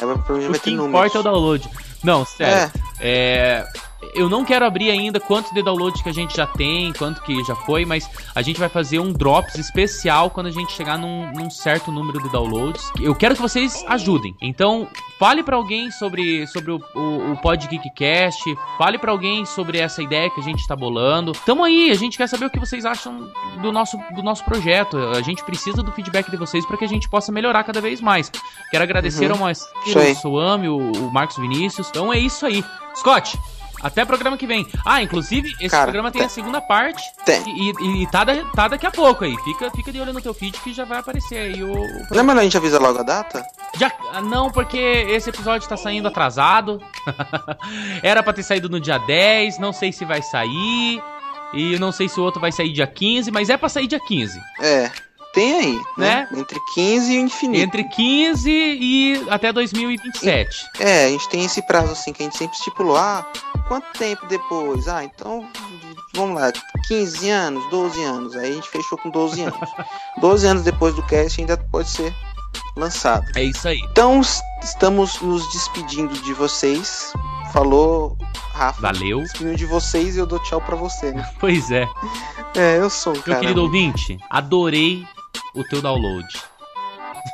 [0.00, 0.88] Aí vai, provavelmente O vai que ter números.
[0.88, 1.68] importa é o download.
[2.02, 2.54] Não, sério.
[2.54, 2.70] É,
[3.14, 3.66] é,
[4.14, 7.42] eu não quero abrir ainda quanto de download que a gente já tem, quanto que
[7.44, 11.30] já foi, mas a gente vai fazer um drops especial quando a gente chegar num,
[11.32, 12.90] num certo número de downloads.
[13.00, 14.34] Eu quero que vocês ajudem.
[14.40, 14.88] Então,
[15.18, 18.42] fale pra alguém sobre, sobre o, o, o Pod Geekcast,
[18.76, 21.32] fale pra alguém sobre essa ideia que a gente tá bolando.
[21.46, 23.30] Tamo aí, a gente quer saber o que vocês acham
[23.60, 24.96] do nosso, do nosso projeto.
[24.98, 28.00] A gente precisa do feedback de vocês para que a gente possa melhorar cada vez
[28.00, 28.30] mais.
[28.70, 29.32] Quero agradecer Uhum.
[29.32, 31.88] ao Moacir, ao Suami, o, o Marcos Vinícius.
[31.88, 32.64] Então é isso aí.
[32.96, 33.38] Scott,
[33.82, 34.66] até programa que vem.
[34.84, 37.02] Ah, inclusive, esse Cara, programa tem a segunda parte.
[37.24, 37.42] Tem.
[37.46, 39.36] E, e- e tá, da- tá daqui a pouco aí.
[39.44, 41.72] Fica, fica de olho no teu feed que já vai aparecer aí o.
[41.72, 43.44] o Não é melhor a gente avisa logo a data?
[43.78, 46.80] já, ah, não, porque esse episódio tá saindo atrasado.
[48.02, 51.02] Era pra ter saído no dia 10, não sei se vai sair.
[51.54, 54.00] E não sei se o outro vai sair dia 15, mas é pra sair dia
[54.00, 54.40] 15.
[54.60, 54.90] É.
[55.32, 56.28] Tem aí, né?
[56.34, 57.62] Entre 15 e o infinito.
[57.64, 60.66] Entre 15 e até 2027.
[60.78, 62.96] É, a gente tem esse prazo assim que a gente sempre estipulou.
[62.96, 63.26] Ah,
[63.66, 64.88] quanto tempo depois?
[64.88, 65.48] Ah, então
[66.14, 66.52] vamos lá,
[66.86, 68.36] 15 anos, 12 anos.
[68.36, 69.70] Aí a gente fechou com 12 anos.
[70.20, 72.12] 12 anos depois do cast ainda pode ser
[72.76, 73.24] lançado.
[73.34, 73.80] É isso aí.
[73.90, 74.20] Então
[74.62, 77.12] estamos nos despedindo de vocês.
[77.52, 78.16] Falou,
[78.52, 78.80] Rafa.
[78.80, 79.20] Valeu.
[79.20, 81.28] Despedindo de vocês e eu dou tchau pra você, né?
[81.40, 81.88] Pois é.
[82.54, 83.40] É, eu sou um Meu cara.
[83.40, 85.06] querido ouvinte, adorei
[85.54, 86.26] o teu download.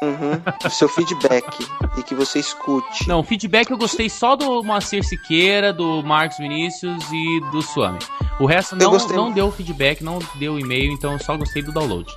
[0.03, 0.43] Uhum.
[0.65, 1.67] O seu feedback
[1.97, 3.09] e que você escute.
[3.09, 7.99] Não, feedback eu gostei só do Moacir Siqueira, do Marcos Vinícius e do Suami.
[8.39, 12.13] O resto não, não deu feedback, não deu e-mail, então eu só gostei do download.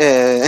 [0.00, 0.42] É.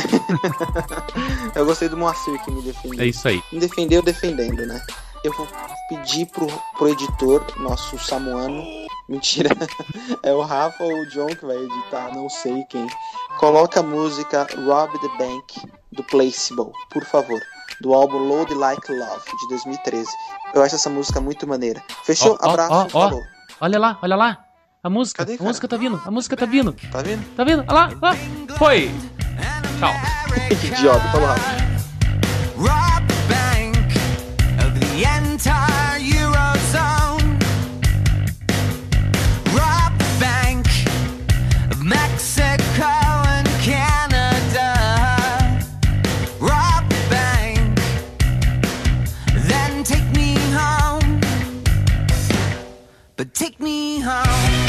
[1.55, 3.05] eu gostei do Moacir que me defendeu.
[3.05, 3.43] É isso aí.
[3.53, 4.83] Me defendeu defendendo, né?
[5.23, 5.47] Eu vou
[5.89, 8.65] pedir pro, pro editor, nosso Samuano.
[9.09, 9.51] Mentira.
[10.23, 12.87] É o Rafa ou o John que vai editar, não sei quem.
[13.39, 15.61] Coloca a música Rob the Bank
[15.93, 17.41] do Placeable, por favor.
[17.81, 20.11] Do álbum Load Like Love, de 2013.
[20.55, 21.83] Eu acho essa música muito maneira.
[22.05, 22.39] Fechou?
[22.41, 22.89] Ó, Abraço, ó.
[22.89, 23.23] falou.
[23.61, 24.39] Olha lá, olha lá.
[24.83, 26.73] A música, a música tá vindo, a música tá vindo.
[26.93, 27.25] Tá vendo?
[27.37, 27.65] Tá vindo?
[27.69, 28.17] Olha lá, olha lá.
[28.57, 28.91] Foi.
[29.79, 29.93] Tchau.
[30.51, 31.67] Idiota, falou Rafa.
[53.17, 54.66] But take me home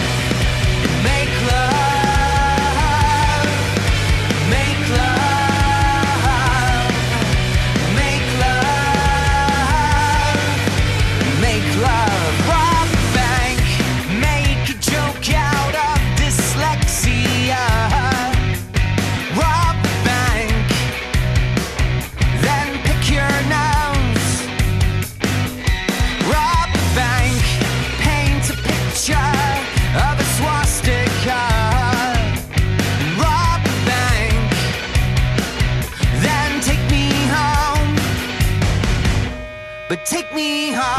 [40.38, 40.97] me high.